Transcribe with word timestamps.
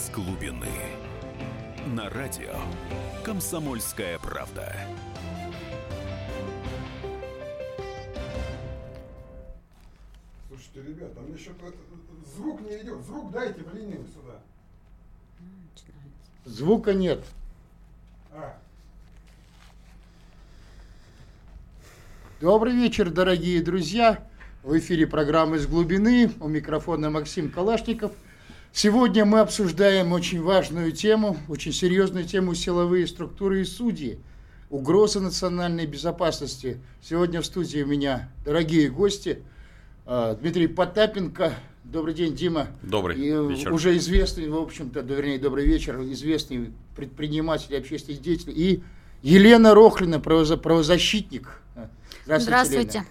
из 0.00 0.10
глубины. 0.10 0.66
На 1.94 2.08
радио 2.08 2.54
«Комсомольская 3.22 4.18
правда». 4.18 4.74
Слушайте, 10.48 10.88
ребята, 10.88 11.14
а 11.18 11.22
мне 11.22 11.36
что-то 11.36 11.74
звук 12.34 12.60
не 12.62 12.80
идет. 12.80 13.04
Звук 13.04 13.32
дайте 13.32 13.62
в 13.62 13.74
линию 13.74 14.06
сюда. 14.06 14.38
Звука 16.44 16.94
нет. 16.94 17.22
А, 18.32 18.56
Добрый 22.40 22.74
вечер, 22.74 23.10
дорогие 23.10 23.62
друзья. 23.62 24.26
В 24.62 24.78
эфире 24.78 25.06
программы 25.06 25.56
«Из 25.56 25.66
глубины». 25.66 26.30
У 26.40 26.48
микрофона 26.48 27.10
Максим 27.10 27.50
Калашников. 27.50 28.12
Сегодня 28.72 29.24
мы 29.24 29.40
обсуждаем 29.40 30.12
очень 30.12 30.40
важную 30.42 30.92
тему, 30.92 31.36
очень 31.48 31.72
серьезную 31.72 32.24
тему 32.24 32.54
силовые 32.54 33.06
структуры 33.06 33.62
и 33.62 33.64
судьи. 33.64 34.18
Угроза 34.70 35.20
национальной 35.20 35.86
безопасности. 35.86 36.78
Сегодня 37.02 37.40
в 37.40 37.46
студии 37.46 37.82
у 37.82 37.86
меня 37.86 38.28
дорогие 38.44 38.88
гости. 38.88 39.42
А, 40.06 40.36
Дмитрий 40.36 40.68
Потапенко. 40.68 41.54
Добрый 41.82 42.14
день, 42.14 42.36
Дима. 42.36 42.68
Добрый 42.82 43.16
И 43.16 43.30
вечер. 43.48 43.72
уже 43.72 43.96
известный, 43.96 44.48
в 44.48 44.56
общем-то, 44.56 45.00
вернее, 45.00 45.38
добрый 45.40 45.66
вечер, 45.66 46.00
известный 46.02 46.70
предприниматель, 46.94 47.76
общественный 47.76 48.18
деятель. 48.18 48.52
И 48.54 48.82
Елена 49.22 49.74
Рохлина, 49.74 50.20
правоза- 50.20 50.56
правозащитник. 50.56 51.60
Здравствуйте. 52.24 52.44
Здравствуйте. 52.44 52.98
Елена. 52.98 53.06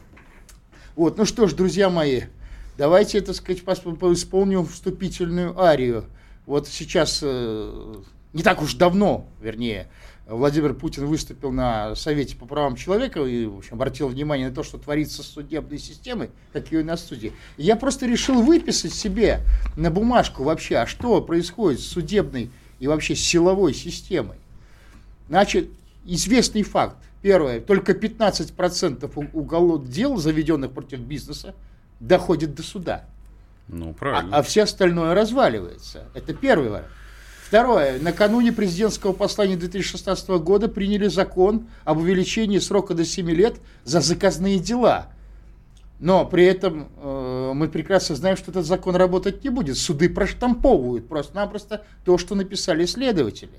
Вот, 0.95 1.17
ну 1.17 1.25
что 1.25 1.47
ж, 1.47 1.53
друзья 1.53 1.89
мои, 1.89 2.21
давайте, 2.79 3.19
так 3.19 3.35
сказать, 3.35 3.61
исполним 3.61 4.65
вступительную 4.65 5.59
арию. 5.59 6.05
Вот 6.45 6.67
сейчас, 6.67 7.19
э, 7.21 7.93
не 8.31 8.41
так 8.41 8.61
уж 8.61 8.73
давно, 8.75 9.27
вернее, 9.41 9.89
Владимир 10.25 10.73
Путин 10.73 11.05
выступил 11.05 11.51
на 11.51 11.93
Совете 11.95 12.37
по 12.37 12.45
правам 12.45 12.77
человека 12.77 13.21
и, 13.25 13.45
в 13.47 13.57
общем, 13.57 13.73
обратил 13.73 14.07
внимание 14.07 14.47
на 14.47 14.55
то, 14.55 14.63
что 14.63 14.77
творится 14.77 15.23
с 15.23 15.27
судебной 15.27 15.77
системой, 15.77 16.29
какие 16.53 16.79
у 16.79 16.85
нас 16.85 17.03
судьи. 17.03 17.33
И 17.57 17.63
я 17.63 17.75
просто 17.75 18.05
решил 18.05 18.41
выписать 18.41 18.93
себе 18.93 19.41
на 19.75 19.91
бумажку 19.91 20.43
вообще, 20.43 20.77
а 20.77 20.87
что 20.87 21.21
происходит 21.21 21.81
с 21.81 21.85
судебной 21.85 22.49
и 22.79 22.87
вообще 22.87 23.13
силовой 23.13 23.73
системой. 23.73 24.37
Значит, 25.27 25.69
известный 26.05 26.63
факт. 26.63 26.95
Первое, 27.21 27.59
только 27.59 27.93
15% 27.93 29.11
у- 29.17 29.37
уголовных 29.37 29.91
дел, 29.91 30.15
заведенных 30.15 30.71
против 30.71 30.99
бизнеса, 30.99 31.53
доходит 31.99 32.55
до 32.55 32.63
суда. 32.63 33.05
Ну, 33.67 33.91
А, 33.91 33.93
правильно. 33.93 34.37
а 34.37 34.41
все 34.41 34.63
остальное 34.63 35.13
разваливается. 35.13 36.05
Это 36.13 36.33
первый 36.33 36.69
вариант. 36.69 36.87
Второе. 37.47 37.99
Накануне 37.99 38.51
президентского 38.51 39.11
послания 39.13 39.57
2016 39.57 40.29
года 40.39 40.67
приняли 40.67 41.07
закон 41.07 41.67
об 41.83 41.97
увеличении 41.97 42.59
срока 42.59 42.93
до 42.93 43.05
7 43.05 43.29
лет 43.31 43.57
за 43.85 44.01
заказные 44.01 44.59
дела. 44.59 45.07
Но 45.99 46.25
при 46.25 46.45
этом 46.45 46.89
э, 46.97 47.51
мы 47.55 47.67
прекрасно 47.67 48.15
знаем, 48.15 48.37
что 48.37 48.51
этот 48.51 48.65
закон 48.65 48.95
работать 48.95 49.43
не 49.43 49.49
будет. 49.49 49.77
Суды 49.77 50.09
проштамповывают 50.09 51.07
просто-напросто 51.09 51.83
то, 52.05 52.17
что 52.17 52.35
написали 52.35 52.85
следователи. 52.85 53.51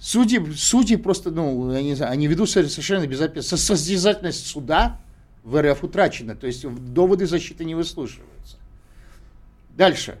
Судьи, 0.00 0.40
судьи 0.56 0.96
просто, 0.96 1.30
ну, 1.30 1.72
я 1.72 1.82
не 1.82 1.94
знаю, 1.94 2.12
они 2.12 2.26
ведут 2.26 2.48
совершенно. 2.50 3.06
Со- 3.42 3.56
Состязательность 3.58 4.46
суда 4.46 4.98
в 5.44 5.60
РФ 5.60 5.82
утрачена, 5.84 6.34
то 6.34 6.46
есть 6.46 6.66
доводы 6.66 7.26
защиты 7.26 7.64
не 7.64 7.74
выслушиваются. 7.74 8.56
Дальше. 9.76 10.18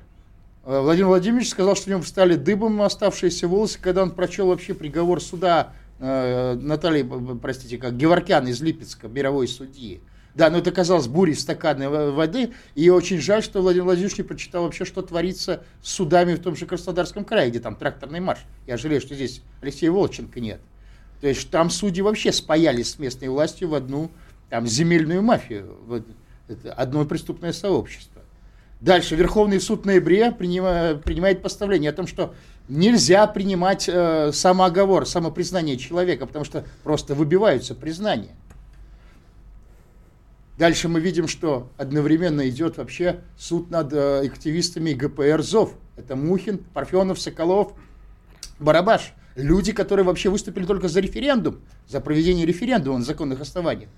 Э, 0.64 0.80
Владимир 0.80 1.08
Владимирович 1.08 1.50
сказал, 1.50 1.76
что 1.76 1.88
у 1.88 1.90
него 1.92 2.02
встали 2.02 2.36
дыбом 2.36 2.80
оставшиеся 2.82 3.48
волосы, 3.48 3.78
когда 3.80 4.02
он 4.02 4.12
прочел 4.12 4.46
вообще 4.46 4.74
приговор 4.74 5.20
суда 5.20 5.72
э, 5.98 6.54
Натальи, 6.54 7.06
простите, 7.40 7.78
как 7.78 7.96
Геворкян 7.96 8.46
из 8.48 8.60
Липецка, 8.62 9.08
мировой 9.08 9.48
судьи. 9.48 10.00
Да, 10.34 10.48
но 10.48 10.58
это 10.58 10.70
казалось 10.70 11.08
бурей 11.08 11.34
стаканной 11.34 11.88
в- 11.88 12.12
воды, 12.12 12.52
и 12.76 12.88
очень 12.88 13.18
жаль, 13.20 13.42
что 13.42 13.60
Владимир 13.62 13.86
Владимирович 13.86 14.16
не 14.18 14.24
прочитал 14.24 14.62
вообще, 14.62 14.84
что 14.84 15.02
творится 15.02 15.64
с 15.82 15.90
судами 15.90 16.34
в 16.34 16.38
том 16.40 16.54
же 16.54 16.66
Краснодарском 16.66 17.24
крае, 17.24 17.50
где 17.50 17.58
там 17.58 17.74
тракторный 17.74 18.20
марш. 18.20 18.40
Я 18.66 18.76
жалею, 18.76 19.00
что 19.00 19.14
здесь 19.14 19.42
Алексея 19.60 19.90
Волченко 19.90 20.38
нет. 20.38 20.60
То 21.20 21.26
есть 21.26 21.50
там 21.50 21.68
судьи 21.68 22.00
вообще 22.00 22.32
спаялись 22.32 22.92
с 22.92 22.98
местной 22.98 23.28
властью 23.28 23.68
в 23.70 23.74
одну 23.74 24.10
там, 24.50 24.66
земельную 24.66 25.22
мафию, 25.22 25.76
вот, 25.86 26.04
это 26.48 26.72
одно 26.72 27.04
преступное 27.04 27.52
сообщество. 27.52 28.20
Дальше. 28.80 29.14
Верховный 29.14 29.60
суд 29.60 29.82
в 29.82 29.86
ноябре 29.86 30.30
принима- 30.30 30.98
принимает 30.98 31.42
постановление 31.42 31.90
о 31.90 31.92
том, 31.92 32.06
что 32.06 32.34
нельзя 32.68 33.26
принимать 33.26 33.88
э, 33.88 34.32
самооговор, 34.32 35.06
самопризнание 35.06 35.76
человека, 35.76 36.26
потому 36.26 36.44
что 36.44 36.64
просто 36.82 37.14
выбиваются 37.14 37.74
признания. 37.74 38.34
Дальше 40.58 40.88
мы 40.88 41.00
видим, 41.00 41.28
что 41.28 41.70
одновременно 41.76 42.48
идет 42.48 42.76
вообще 42.78 43.20
суд 43.38 43.70
над 43.70 43.92
э, 43.92 44.26
активистами 44.26 44.92
ГПР 44.92 45.42
ЗОВ. 45.42 45.74
Это 45.96 46.16
Мухин, 46.16 46.58
Парфенов, 46.58 47.20
Соколов, 47.20 47.74
Барабаш. 48.58 49.12
Люди, 49.36 49.72
которые 49.72 50.04
вообще 50.04 50.28
выступили 50.28 50.64
только 50.64 50.88
за 50.88 51.00
референдум, 51.00 51.60
за 51.86 52.00
проведение 52.00 52.46
референдума 52.46 52.98
на 52.98 53.04
законных 53.04 53.40
основаниях. 53.40 53.88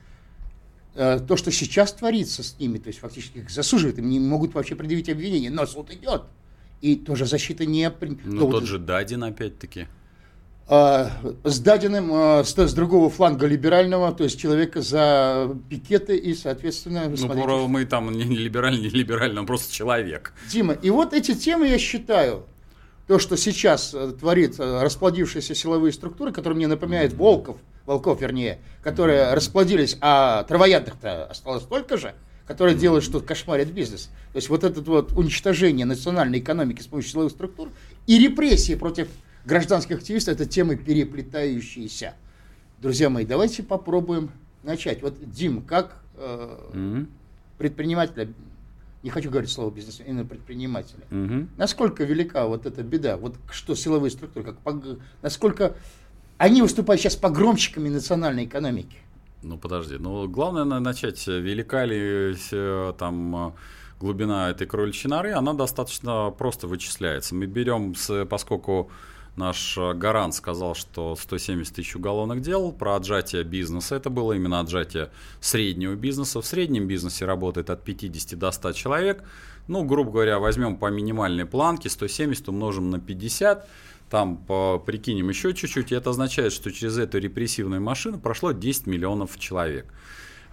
Э, 0.94 1.18
То, 1.26 1.36
что 1.36 1.50
сейчас 1.50 1.92
творится 1.92 2.42
с 2.42 2.58
ними, 2.58 2.78
то 2.78 2.88
есть 2.88 2.98
фактически 3.00 3.38
их 3.38 3.50
засуживают, 3.50 3.98
им 3.98 4.08
не 4.10 4.20
могут 4.20 4.54
вообще 4.54 4.74
предъявить 4.76 5.08
обвинение, 5.08 5.50
но 5.50 5.66
суд 5.66 5.90
идет. 5.90 6.22
И 6.82 6.96
тоже 6.96 7.26
защита 7.26 7.64
не... 7.64 7.90
при- 7.90 8.18
Ну, 8.24 8.38
то 8.40 8.46
вот 8.46 8.50
тот 8.52 8.64
же 8.64 8.78
Дадин, 8.78 9.22
опять-таки. 9.24 9.86
а, 10.68 11.10
с 11.44 11.60
даденным 11.60 12.10
а, 12.12 12.44
с, 12.44 12.56
с 12.58 12.74
другого 12.74 13.08
фланга 13.08 13.46
либерального, 13.46 14.12
то 14.12 14.24
есть 14.24 14.38
человека 14.38 14.82
за 14.82 15.56
пикеты 15.70 16.16
и, 16.16 16.34
соответственно, 16.34 17.08
Ну, 17.08 17.16
смотрите, 17.16 17.44
про- 17.46 17.68
мы 17.68 17.84
там 17.86 18.10
не 18.12 18.24
либеральный, 18.24 18.80
не 18.82 18.88
либеральный, 18.90 19.40
он 19.40 19.46
просто 19.46 19.72
человек. 19.72 20.34
Дима, 20.50 20.74
и 20.74 20.90
вот 20.90 21.12
эти 21.14 21.34
темы 21.34 21.68
я 21.68 21.78
считаю, 21.78 22.44
то, 23.06 23.18
что 23.18 23.36
сейчас 23.36 23.94
э, 23.94 24.12
творит 24.18 24.58
э, 24.58 24.82
расплодившиеся 24.82 25.54
силовые 25.54 25.92
структуры, 25.92 26.32
которые 26.32 26.56
мне 26.56 26.66
напоминают 26.66 27.12
волков, 27.14 27.56
волков 27.86 28.20
вернее, 28.20 28.58
которые 28.82 29.34
расплодились, 29.34 29.96
а 30.00 30.44
травоядных-то 30.44 31.26
осталось 31.26 31.62
столько 31.64 31.96
же, 31.96 32.14
которые 32.46 32.76
делают, 32.76 33.04
что 33.04 33.20
кошмарят 33.20 33.68
бизнес. 33.68 34.10
То 34.32 34.36
есть 34.36 34.48
вот 34.48 34.64
это 34.64 34.80
вот 34.80 35.12
уничтожение 35.12 35.86
национальной 35.86 36.38
экономики 36.40 36.82
с 36.82 36.86
помощью 36.86 37.10
силовых 37.12 37.32
структур 37.32 37.70
и 38.06 38.18
репрессии 38.18 38.74
против 38.74 39.08
гражданских 39.44 39.96
активистов, 39.98 40.34
это 40.34 40.46
темы 40.46 40.76
переплетающиеся. 40.76 42.14
Друзья 42.80 43.10
мои, 43.10 43.24
давайте 43.24 43.62
попробуем 43.62 44.30
начать. 44.62 45.02
Вот, 45.02 45.14
Дим, 45.30 45.62
как 45.62 45.96
э, 46.16 46.58
Мгм. 46.72 47.08
предпринимателя, 47.58 48.28
не 49.02 49.10
хочу 49.10 49.30
говорить 49.30 49.50
слово 49.50 49.70
бизнес, 49.72 50.00
именно 50.06 50.24
предпринимателя, 50.24 51.02
Мгм. 51.10 51.48
насколько 51.56 52.04
велика 52.04 52.46
вот 52.46 52.66
эта 52.66 52.82
беда, 52.82 53.16
вот 53.16 53.34
что 53.50 53.74
силовые 53.74 54.10
структуры, 54.10 54.44
как, 54.64 54.74
насколько 55.22 55.74
они 56.42 56.60
выступают 56.60 57.00
сейчас 57.00 57.14
погромщиками 57.14 57.88
национальной 57.88 58.46
экономики. 58.46 58.96
Ну, 59.42 59.58
подожди. 59.58 59.96
Ну, 59.98 60.26
главное 60.28 60.64
на- 60.64 60.80
начать, 60.80 61.28
э, 61.28 61.38
велика 61.38 61.84
ли 61.84 62.34
э, 62.52 62.92
там 62.98 63.36
э, 63.36 63.52
глубина 64.00 64.50
этой 64.50 64.66
кроличьей 64.66 65.08
норы, 65.08 65.32
она 65.34 65.52
достаточно 65.52 66.34
просто 66.36 66.66
вычисляется. 66.66 67.36
Мы 67.36 67.46
берем, 67.46 67.94
с, 67.94 68.24
поскольку 68.26 68.90
наш 69.36 69.78
гарант 69.94 70.34
сказал, 70.34 70.74
что 70.74 71.14
170 71.14 71.76
тысяч 71.76 71.94
уголовных 71.94 72.40
дел 72.40 72.72
про 72.72 72.96
отжатие 72.96 73.44
бизнеса, 73.44 73.94
это 73.94 74.10
было 74.10 74.32
именно 74.32 74.58
отжатие 74.58 75.10
среднего 75.40 75.94
бизнеса. 75.94 76.40
В 76.40 76.44
среднем 76.46 76.88
бизнесе 76.88 77.24
работает 77.24 77.70
от 77.70 77.84
50 77.84 78.36
до 78.36 78.50
100 78.50 78.72
человек. 78.72 79.22
Ну, 79.68 79.84
грубо 79.84 80.10
говоря, 80.10 80.40
возьмем 80.40 80.76
по 80.76 80.90
минимальной 80.90 81.46
планке, 81.46 81.88
170 81.88 82.48
умножим 82.48 82.90
на 82.90 82.98
50, 82.98 83.68
там 84.12 84.44
прикинем 84.84 85.30
еще 85.30 85.54
чуть-чуть, 85.54 85.90
и 85.90 85.94
это 85.94 86.10
означает, 86.10 86.52
что 86.52 86.70
через 86.70 86.98
эту 86.98 87.18
репрессивную 87.18 87.80
машину 87.80 88.20
прошло 88.20 88.52
10 88.52 88.86
миллионов 88.86 89.38
человек. 89.38 89.86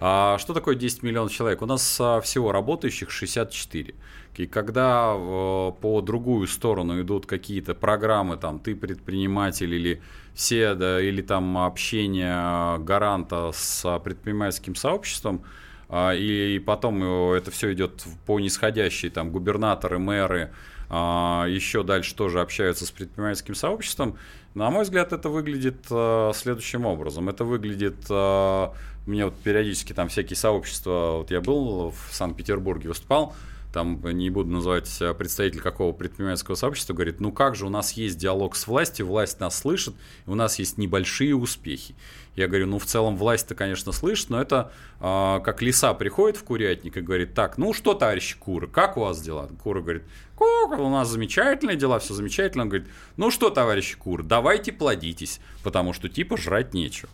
А 0.00 0.38
что 0.38 0.54
такое 0.54 0.76
10 0.76 1.02
миллионов 1.02 1.30
человек? 1.30 1.60
У 1.60 1.66
нас 1.66 1.98
а, 2.00 2.22
всего 2.22 2.52
работающих 2.52 3.10
64. 3.10 3.94
И 4.36 4.46
когда 4.46 5.12
э, 5.14 5.72
по 5.78 6.00
другую 6.00 6.46
сторону 6.46 7.02
идут 7.02 7.26
какие-то 7.26 7.74
программы, 7.74 8.38
там, 8.38 8.60
ты 8.60 8.74
предприниматель 8.74 9.74
или 9.74 10.00
все, 10.32 10.72
да, 10.72 10.98
или 10.98 11.20
там 11.20 11.58
общение 11.58 12.78
гаранта 12.78 13.50
с 13.52 14.00
предпринимательским 14.02 14.74
сообществом, 14.74 15.44
а, 15.90 16.14
и, 16.14 16.58
потом 16.60 17.02
э, 17.02 17.36
это 17.36 17.50
все 17.50 17.74
идет 17.74 18.02
по 18.24 18.40
нисходящей, 18.40 19.10
там, 19.10 19.30
губернаторы, 19.30 19.98
мэры, 19.98 20.54
еще 20.90 21.82
дальше 21.84 22.14
тоже 22.14 22.40
общаются 22.40 22.84
с 22.84 22.90
предпринимательским 22.90 23.54
сообществом. 23.54 24.16
На 24.54 24.70
мой 24.70 24.82
взгляд, 24.82 25.12
это 25.12 25.28
выглядит 25.28 25.86
э, 25.90 26.32
следующим 26.34 26.84
образом. 26.84 27.28
Это 27.28 27.44
выглядит, 27.44 28.06
э, 28.10 28.68
мне 29.06 29.26
вот 29.26 29.36
периодически 29.36 29.92
там 29.92 30.08
всякие 30.08 30.36
сообщества, 30.36 31.18
вот 31.18 31.30
я 31.30 31.40
был 31.40 31.90
в 31.90 32.12
Санкт-Петербурге, 32.12 32.88
выступал, 32.88 33.34
там 33.72 34.00
не 34.04 34.30
буду 34.30 34.50
называть 34.50 34.90
э, 35.00 35.14
представитель 35.14 35.60
какого 35.60 35.92
предпринимательского 35.92 36.56
сообщества, 36.56 36.94
говорит, 36.94 37.20
ну 37.20 37.30
как 37.30 37.54
же, 37.54 37.66
у 37.66 37.68
нас 37.68 37.92
есть 37.92 38.18
диалог 38.18 38.56
с 38.56 38.66
властью, 38.66 39.06
власть 39.06 39.38
нас 39.38 39.56
слышит, 39.56 39.94
у 40.26 40.34
нас 40.34 40.58
есть 40.58 40.78
небольшие 40.78 41.36
успехи. 41.36 41.94
Я 42.40 42.48
говорю, 42.48 42.66
ну 42.66 42.78
в 42.78 42.86
целом 42.86 43.16
власть-то, 43.16 43.54
конечно, 43.54 43.92
слышит, 43.92 44.30
но 44.30 44.40
это 44.40 44.72
э, 44.98 45.40
как 45.44 45.60
лиса 45.60 45.92
приходит 45.92 46.38
в 46.38 46.44
курятник 46.44 46.96
и 46.96 47.00
говорит, 47.02 47.34
так, 47.34 47.58
ну 47.58 47.74
что, 47.74 47.92
товарищи 47.92 48.38
куры, 48.38 48.66
как 48.66 48.96
у 48.96 49.00
вас 49.00 49.20
дела? 49.20 49.50
Кура 49.62 49.82
говорит, 49.82 50.04
как, 50.38 50.78
у 50.78 50.88
нас 50.88 51.08
замечательные 51.08 51.76
дела, 51.76 51.98
все 51.98 52.14
замечательно. 52.14 52.62
Он 52.62 52.70
говорит, 52.70 52.88
ну 53.18 53.30
что, 53.30 53.50
товарищи 53.50 53.98
куры, 53.98 54.22
давайте 54.22 54.72
плодитесь, 54.72 55.38
потому 55.62 55.92
что 55.92 56.08
типа 56.08 56.38
жрать 56.38 56.72
нечего. 56.72 57.10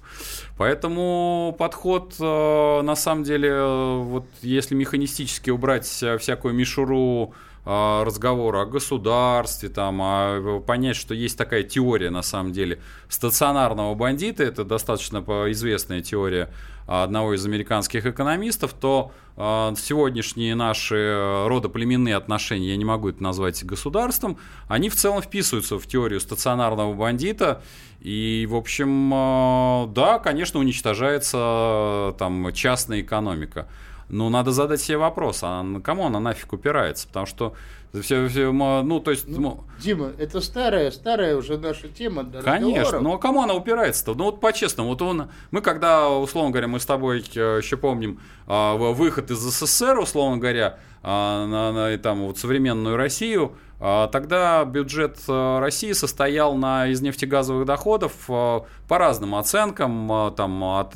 Поэтому 0.57 1.57
подход, 1.59 2.15
э, 2.21 2.83
на 2.83 2.95
самом 2.95 3.25
деле, 3.25 3.49
э, 3.51 3.97
вот 3.99 4.27
если 4.43 4.77
механистически 4.77 5.51
убрать 5.51 5.87
всякую 5.87 6.55
мишуру 6.55 7.35
разговора 7.67 8.63
о 8.63 8.65
государстве, 8.65 9.69
там, 9.69 10.01
а 10.01 10.61
понять, 10.61 10.95
что 10.95 11.15
есть 11.15 11.37
такая 11.37 11.65
теория, 11.65 12.11
на 12.11 12.23
самом 12.23 12.53
деле, 12.53 12.79
стационарного 13.09 13.95
бандита, 13.95 14.45
это 14.45 14.65
достаточно 14.65 15.19
известная 15.19 16.01
теория 16.01 16.49
одного 16.87 17.35
из 17.35 17.45
американских 17.45 18.07
экономистов, 18.07 18.73
то 18.73 19.11
э, 19.37 19.75
сегодняшние 19.77 20.55
наши 20.55 21.45
родоплеменные 21.47 22.15
отношения, 22.15 22.69
я 22.69 22.77
не 22.77 22.85
могу 22.85 23.09
это 23.09 23.23
назвать 23.23 23.65
государством, 23.65 24.39
они 24.69 24.89
в 24.89 24.95
целом 24.95 25.21
вписываются 25.21 25.79
в 25.79 25.87
теорию 25.87 26.21
стационарного 26.21 26.95
бандита, 26.95 27.63
и, 28.01 28.47
в 28.49 28.55
общем, 28.55 29.13
э, 29.13 29.87
да, 29.89 30.21
конечно, 30.21 30.61
уничтожается 30.61 32.15
там 32.19 32.53
частная 32.53 33.01
экономика. 33.01 33.67
Ну, 34.09 34.29
надо 34.29 34.53
задать 34.53 34.81
себе 34.81 34.99
вопрос, 34.99 35.41
а 35.43 35.63
на 35.63 35.81
кому 35.81 36.07
она 36.07 36.21
нафиг 36.21 36.53
упирается? 36.53 37.09
Потому 37.09 37.27
что 37.27 37.55
все, 38.03 38.29
все, 38.29 38.53
ну, 38.53 39.01
то 39.01 39.11
есть... 39.11 39.27
Ну, 39.27 39.65
Дима, 39.79 40.13
это 40.19 40.41
старая, 40.41 40.91
старая 40.91 41.37
уже 41.37 41.59
наша 41.59 41.89
тема 41.89 42.25
для 42.25 42.43
Конечно, 42.43 42.99
но 42.99 43.11
ну, 43.11 43.15
а 43.15 43.19
кому 43.19 43.43
она 43.43 43.55
упирается-то? 43.55 44.15
Ну, 44.15 44.25
вот 44.25 44.41
по-честному, 44.41 44.91
вот 44.91 45.03
он, 45.03 45.31
мы 45.51 45.61
когда, 45.61 46.09
условно 46.09 46.51
говоря, 46.51 46.69
мы 46.69 46.79
с 46.79 46.87
тобой 46.87 47.25
э, 47.35 47.61
еще 47.63 47.77
помним 47.77 48.21
а, 48.47 48.77
выход 48.77 49.31
из 49.31 49.39
СССР, 49.39 49.99
условно 49.99 50.39
говоря, 50.39 50.79
а, 51.03 51.47
на, 51.47 51.73
на 51.73 51.99
там, 51.99 52.27
вот, 52.27 52.39
современную 52.39 52.97
Россию, 52.97 53.53
тогда 53.79 54.65
бюджет 54.65 55.19
э, 55.29 55.59
России 55.59 55.93
состоял 55.93 56.55
на, 56.55 56.89
из 56.89 57.03
нефтегазовых 57.03 57.67
доходов 57.67 58.13
э, 58.29 58.61
по 58.89 58.99
разным 58.99 59.35
оценкам 59.35 60.11
э, 60.11 60.31
там, 60.35 60.65
от 60.65 60.95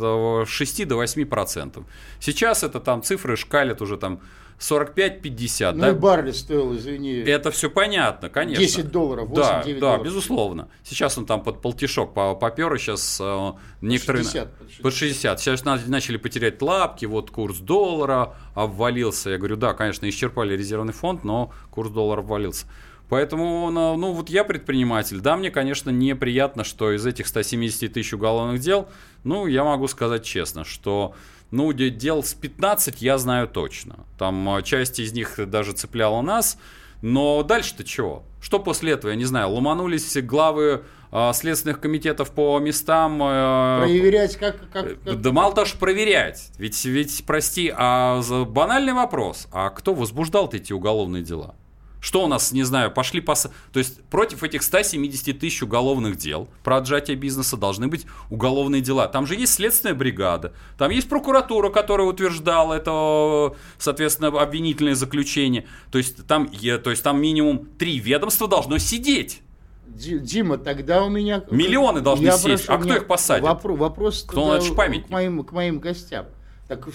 6 0.49 0.89
до 0.89 0.97
8 0.97 1.27
процентов. 1.27 1.85
Сейчас 2.21 2.63
это 2.63 2.81
там 2.81 3.03
цифры 3.03 3.37
шкалят 3.37 3.83
уже 3.83 3.99
там 3.99 4.21
45-50. 4.61 5.73
Ну 5.73 5.81
да? 5.81 5.91
и 5.91 5.95
Барли 5.95 6.33
стоил, 6.33 6.77
извини. 6.77 7.21
Это 7.21 7.51
все 7.51 7.71
понятно, 7.71 8.29
конечно. 8.29 8.63
10 8.63 8.91
долларов, 8.91 9.29
8 9.29 9.43
да, 9.43 9.63
9 9.65 9.81
да, 9.81 9.81
долларов. 9.81 10.05
безусловно. 10.05 10.69
Сейчас 10.85 11.17
он 11.17 11.27
там 11.27 11.43
под 11.43 11.63
полтишок 11.63 12.13
попер, 12.13 12.73
и 12.75 12.79
сейчас 12.79 13.19
э, 13.21 13.53
некоторые... 13.81 14.25
60, 14.25 14.53
под 14.53 14.69
60. 14.69 14.83
Под 14.83 14.95
60. 14.95 15.41
Сейчас 15.41 15.65
начали 15.65 16.19
потерять 16.19 16.61
лапки, 16.61 17.07
вот 17.07 17.31
курс 17.31 17.59
доллара 17.59 18.35
обвалился. 18.55 19.31
Я 19.31 19.39
говорю, 19.39 19.57
да, 19.57 19.73
конечно, 19.73 20.09
исчерпали 20.09 20.55
резервный 20.55 20.93
фонд, 20.93 21.25
но 21.25 21.53
курс 21.71 21.91
доллара 21.91 22.21
обвалился. 22.21 22.67
Поэтому, 23.09 23.71
ну, 23.71 24.13
вот 24.13 24.31
я 24.31 24.45
предприниматель. 24.45 25.21
Да, 25.21 25.37
мне, 25.37 25.51
конечно, 25.51 25.91
неприятно, 25.91 26.63
что 26.63 26.93
из 26.93 27.05
этих 27.05 27.27
170 27.27 27.93
тысяч 27.93 28.13
уголовных 28.13 28.61
дел, 28.61 28.89
ну, 29.25 29.49
я 29.49 29.65
могу 29.65 29.89
сказать 29.89 30.23
честно, 30.23 30.65
что 30.65 31.15
ну, 31.51 31.73
дел 31.73 32.23
с 32.23 32.35
15 32.35 33.03
я 33.03 33.19
знаю 33.19 33.49
точно. 33.49 34.07
Там 34.19 34.49
а, 34.49 34.63
часть 34.63 34.99
из 35.01 35.13
них 35.13 35.39
даже 35.51 35.73
цепляла 35.73 36.21
нас. 36.23 36.59
Но 37.03 37.43
дальше-то 37.43 37.83
чего? 37.83 38.23
Что 38.41 38.59
после 38.59 38.93
этого, 38.93 39.11
я 39.11 39.17
не 39.17 39.25
знаю, 39.25 39.51
ломанулись 39.51 40.17
главы 40.23 40.85
э, 41.13 41.31
следственных 41.35 41.81
комитетов 41.81 42.31
по 42.31 42.59
местам. 42.59 43.23
Э, 43.23 43.81
проверять, 43.85 44.37
как, 44.37 44.71
как, 44.71 45.03
как... 45.03 45.21
Да 45.21 45.33
мало 45.33 45.55
того, 45.55 45.67
что 45.67 45.79
проверять. 45.79 46.51
Ведь, 46.59 46.85
ведь, 46.85 47.25
прости, 47.27 47.73
а 47.75 48.21
банальный 48.47 48.93
вопрос. 48.93 49.49
А 49.53 49.71
кто 49.71 49.95
возбуждал 49.95 50.49
эти 50.53 50.73
уголовные 50.73 51.23
дела? 51.23 51.55
Что 52.01 52.25
у 52.25 52.27
нас, 52.27 52.53
не 52.53 52.63
знаю, 52.63 52.91
пошли 52.91 53.21
по... 53.21 53.35
То 53.35 53.79
есть 53.79 54.03
против 54.05 54.43
этих 54.43 54.63
170 54.63 55.39
тысяч 55.39 55.63
уголовных 55.63 56.17
дел 56.17 56.49
про 56.65 56.79
отжатие 56.79 57.17
бизнеса 57.17 57.57
должны 57.57 57.89
быть 57.89 58.07
уголовные 58.31 58.81
дела. 58.81 59.07
Там 59.07 59.27
же 59.27 59.35
есть 59.35 59.55
следственная 59.55 59.95
бригада, 59.95 60.53
там 60.79 60.91
есть 60.91 61.09
прокуратура, 61.09 61.69
которая 61.69 62.07
утверждала 62.07 62.75
это, 62.75 63.55
соответственно, 63.79 64.29
обвинительное 64.29 64.95
заключение. 64.95 65.67
То 65.93 65.99
есть 65.99 66.27
там, 66.27 66.49
то 66.49 66.91
есть 66.91 67.03
там 67.03 67.21
минимум 67.21 67.67
три 67.79 67.99
ведомства 67.99 68.49
должно 68.49 68.79
сидеть. 68.79 69.43
Дима, 69.87 70.57
тогда 70.57 71.05
у 71.05 71.09
меня... 71.09 71.43
Миллионы 71.51 72.01
должны 72.01 72.25
я 72.25 72.39
сесть. 72.39 72.67
Прошу, 72.67 72.81
а 72.81 72.83
кто 72.83 72.97
их 72.97 73.07
посадит? 73.07 73.45
Вопрос, 73.45 73.79
вопрос 73.79 74.25
кто 74.27 74.59
к 74.61 75.11
моим, 75.11 75.45
к 75.45 75.53
моим 75.53 75.81
гостям. 75.81 76.27
Так 76.71 76.87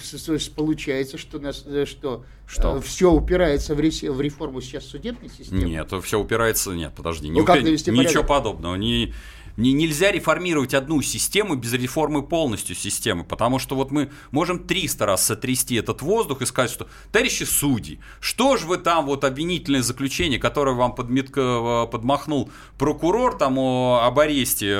получается, 0.56 1.18
что, 1.18 1.38
нас, 1.38 1.62
э, 1.66 1.84
что, 1.84 2.24
что? 2.46 2.78
Э, 2.78 2.80
все 2.80 3.12
упирается 3.12 3.74
в, 3.74 3.76
в 3.76 4.20
реформу 4.22 4.62
сейчас 4.62 4.86
судебной 4.86 5.28
системы? 5.28 5.64
Нет, 5.64 5.92
все 6.02 6.18
упирается... 6.18 6.70
Нет, 6.70 6.94
подожди. 6.96 7.28
Ну, 7.28 7.40
не 7.40 7.44
как 7.44 7.56
упи... 7.56 7.72
Ничего 7.72 8.24
подобного. 8.24 8.74
Не, 8.76 9.12
не, 9.58 9.74
нельзя 9.74 10.10
реформировать 10.12 10.72
одну 10.72 11.02
систему 11.02 11.56
без 11.56 11.74
реформы 11.74 12.22
полностью 12.22 12.74
системы, 12.74 13.24
потому 13.24 13.58
что 13.58 13.76
вот 13.76 13.90
мы 13.90 14.10
можем 14.30 14.60
300 14.60 15.04
раз 15.04 15.26
сотрясти 15.26 15.74
этот 15.74 16.00
воздух 16.00 16.40
и 16.40 16.46
сказать, 16.46 16.70
что, 16.70 16.88
товарищи 17.12 17.42
судьи, 17.42 18.00
что 18.20 18.56
же 18.56 18.64
вы 18.64 18.78
там, 18.78 19.04
вот 19.04 19.24
обвинительное 19.24 19.82
заключение, 19.82 20.38
которое 20.38 20.74
вам 20.74 20.94
подмет, 20.94 21.32
э, 21.36 21.86
подмахнул 21.92 22.50
прокурор 22.78 23.36
там 23.36 23.58
о, 23.58 24.00
об 24.06 24.18
аресте 24.18 24.74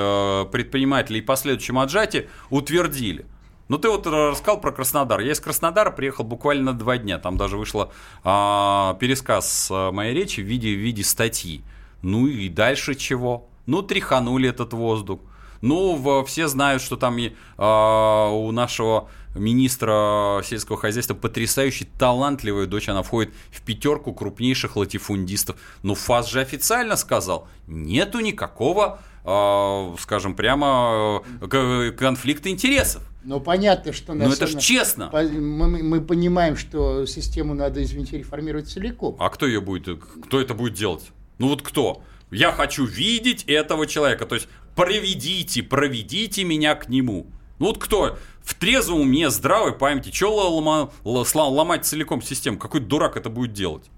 предпринимателей 0.50 1.18
и 1.18 1.22
последующем 1.22 1.78
отжатии, 1.78 2.30
утвердили? 2.48 3.26
Ну, 3.68 3.78
ты 3.78 3.88
вот 3.88 4.06
рассказал 4.06 4.60
про 4.60 4.70
Краснодар. 4.70 5.20
Я 5.20 5.32
из 5.32 5.40
Краснодара 5.40 5.90
приехал 5.90 6.22
буквально 6.22 6.72
два 6.72 6.98
дня. 6.98 7.18
Там 7.18 7.36
даже 7.36 7.56
вышел 7.56 7.90
а, 8.22 8.96
пересказ 9.00 9.68
а, 9.70 9.90
моей 9.90 10.14
речи 10.14 10.40
в 10.40 10.44
виде, 10.44 10.72
в 10.72 10.78
виде 10.78 11.02
статьи. 11.02 11.62
Ну 12.02 12.28
и 12.28 12.48
дальше 12.48 12.94
чего? 12.94 13.48
Ну, 13.66 13.82
тряханули 13.82 14.48
этот 14.48 14.72
воздух. 14.72 15.20
Ну, 15.62 15.96
в, 15.96 16.24
все 16.26 16.46
знают, 16.46 16.80
что 16.80 16.96
там 16.96 17.18
а, 17.58 18.30
у 18.30 18.52
нашего 18.52 19.08
министра 19.34 20.40
сельского 20.44 20.78
хозяйства 20.78 21.14
потрясающий 21.14 21.86
талантливая 21.98 22.66
дочь. 22.66 22.88
Она 22.88 23.02
входит 23.02 23.34
в 23.50 23.62
пятерку 23.62 24.14
крупнейших 24.14 24.76
латифундистов. 24.76 25.56
Но 25.82 25.96
ФАС 25.96 26.30
же 26.30 26.40
официально 26.40 26.94
сказал, 26.94 27.48
нету 27.66 28.20
никакого, 28.20 29.00
а, 29.24 29.92
скажем 29.98 30.36
прямо, 30.36 31.20
э, 31.40 31.90
конфликта 31.90 32.48
интересов. 32.48 33.02
Ну, 33.26 33.40
понятно, 33.40 33.92
что... 33.92 34.14
Ну, 34.14 34.30
это 34.30 34.46
же 34.46 34.56
честно. 34.60 35.10
Мы, 35.12 35.82
мы 35.82 36.00
понимаем, 36.00 36.56
что 36.56 37.06
систему 37.06 37.54
надо, 37.54 37.82
извините, 37.82 38.18
реформировать 38.18 38.68
целиком. 38.68 39.16
А 39.18 39.28
кто 39.30 39.46
ее 39.46 39.60
будет, 39.60 39.88
кто 40.26 40.40
это 40.40 40.54
будет 40.54 40.74
делать? 40.74 41.10
Ну, 41.38 41.48
вот 41.48 41.60
кто? 41.60 42.02
Я 42.30 42.52
хочу 42.52 42.84
видеть 42.84 43.42
этого 43.48 43.88
человека. 43.88 44.26
То 44.26 44.36
есть, 44.36 44.46
проведите, 44.76 45.64
проведите 45.64 46.44
меня 46.44 46.76
к 46.76 46.88
нему. 46.88 47.26
Ну, 47.58 47.66
вот 47.66 47.78
кто? 47.78 48.16
В 48.44 48.54
трезвом 48.54 49.00
уме, 49.00 49.28
здравой 49.28 49.72
памяти. 49.72 50.10
Че 50.10 50.26
лома, 50.26 50.92
ломать 51.02 51.84
целиком 51.84 52.22
систему? 52.22 52.58
Какой 52.58 52.78
дурак 52.78 53.16
это 53.16 53.28
будет 53.28 53.52
делать? 53.52 53.90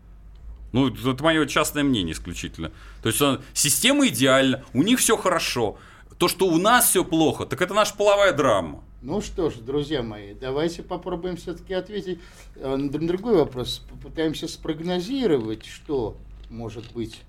Ну, 0.73 0.88
это 0.88 1.23
мое 1.23 1.44
частное 1.44 1.82
мнение 1.82 2.14
исключительно. 2.14 2.73
То 3.02 3.11
есть, 3.11 3.23
система 3.52 4.08
идеальна, 4.08 4.64
у 4.73 4.82
них 4.82 5.00
все 5.00 5.18
хорошо. 5.18 5.76
То, 6.16 6.28
что 6.28 6.47
у 6.47 6.56
нас 6.56 6.88
все 6.88 7.04
плохо, 7.04 7.44
так 7.44 7.61
это 7.61 7.75
наша 7.75 7.94
половая 7.94 8.32
драма. 8.32 8.82
Ну 9.00 9.21
что 9.21 9.49
ж, 9.49 9.55
друзья 9.55 10.02
мои, 10.02 10.35
давайте 10.35 10.83
попробуем 10.83 11.37
все-таки 11.37 11.73
ответить 11.73 12.19
э, 12.57 12.76
на 12.76 12.90
другой 12.90 13.37
вопрос. 13.37 13.85
Попытаемся 13.88 14.49
спрогнозировать, 14.49 15.64
что 15.64 16.17
может 16.50 16.93
быть, 16.93 17.21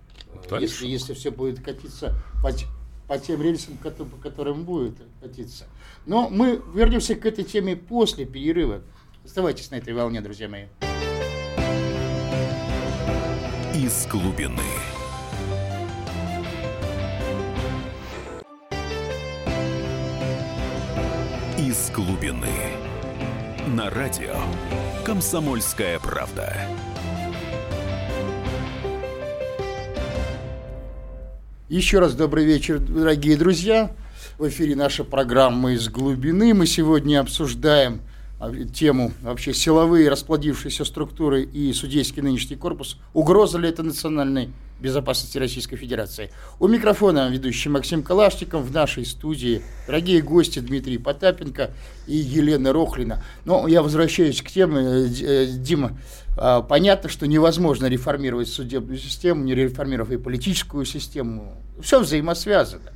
э, 0.50 0.58
если, 0.62 0.88
если 0.88 1.14
все 1.14 1.30
будет 1.30 1.62
катиться 1.62 2.16
по, 2.42 2.52
по 3.08 3.20
тем 3.20 3.44
рельсам, 3.44 3.78
по 3.78 4.18
которым 4.18 4.64
будет 4.64 4.96
катиться. 5.22 5.68
Но 6.08 6.28
мы 6.30 6.60
вернемся 6.74 7.14
к 7.14 7.24
этой 7.28 7.44
теме 7.44 7.76
после 7.76 8.26
перерыва. 8.26 8.82
Оставайтесь 9.24 9.70
на 9.70 9.76
этой 9.76 9.94
волне, 9.94 10.22
друзья 10.22 10.50
мои. 10.50 10.66
Из 13.76 14.08
глубины. 14.08 14.99
Из 21.70 21.92
глубины. 21.92 22.48
На 23.68 23.92
радио 23.92 24.36
«Комсомольская 25.06 26.00
правда». 26.00 26.58
Еще 31.68 32.00
раз 32.00 32.16
добрый 32.16 32.46
вечер, 32.46 32.80
дорогие 32.80 33.38
друзья. 33.38 33.92
В 34.40 34.48
эфире 34.48 34.76
наша 34.76 35.04
программа 35.04 35.74
«Из 35.74 35.90
глубины». 35.90 36.56
Мы 36.56 36.66
сегодня 36.66 37.20
обсуждаем 37.20 38.02
а, 38.40 38.52
тему 38.52 39.12
вообще 39.22 39.54
силовые 39.54 40.10
расплодившиеся 40.10 40.86
структуры 40.86 41.44
и 41.44 41.72
судейский 41.74 42.24
нынешний 42.24 42.56
корпус, 42.56 42.98
угроза 43.14 43.60
ли 43.60 43.70
это 43.70 43.84
национальной 43.84 44.50
безопасности 44.80 45.38
Российской 45.38 45.76
Федерации. 45.76 46.32
У 46.60 46.68
микрофона 46.68 47.30
ведущий 47.30 47.70
Максим 47.70 48.04
Калашников 48.04 48.64
в 48.64 48.72
нашей 48.74 49.06
студии. 49.06 49.62
Дорогие 49.88 50.22
гости 50.22 50.60
Дмитрий 50.60 50.98
Потапенко 50.98 51.72
и 52.08 52.16
Елена 52.16 52.72
Рохлина. 52.72 53.24
Но 53.46 53.68
я 53.68 53.82
возвращаюсь 53.82 54.42
к 54.42 54.50
теме. 54.50 54.80
Э, 54.80 55.08
э, 55.22 55.46
Дима, 55.48 55.98
а, 56.38 56.62
понятно, 56.62 57.10
что 57.10 57.28
невозможно 57.28 57.88
реформировать 57.88 58.48
судебную 58.48 58.98
систему, 58.98 59.44
не 59.44 59.54
реформировав 59.54 60.12
и 60.12 60.18
политическую 60.18 60.86
систему. 60.86 61.62
Все 61.82 62.00
взаимосвязано. 62.00 62.92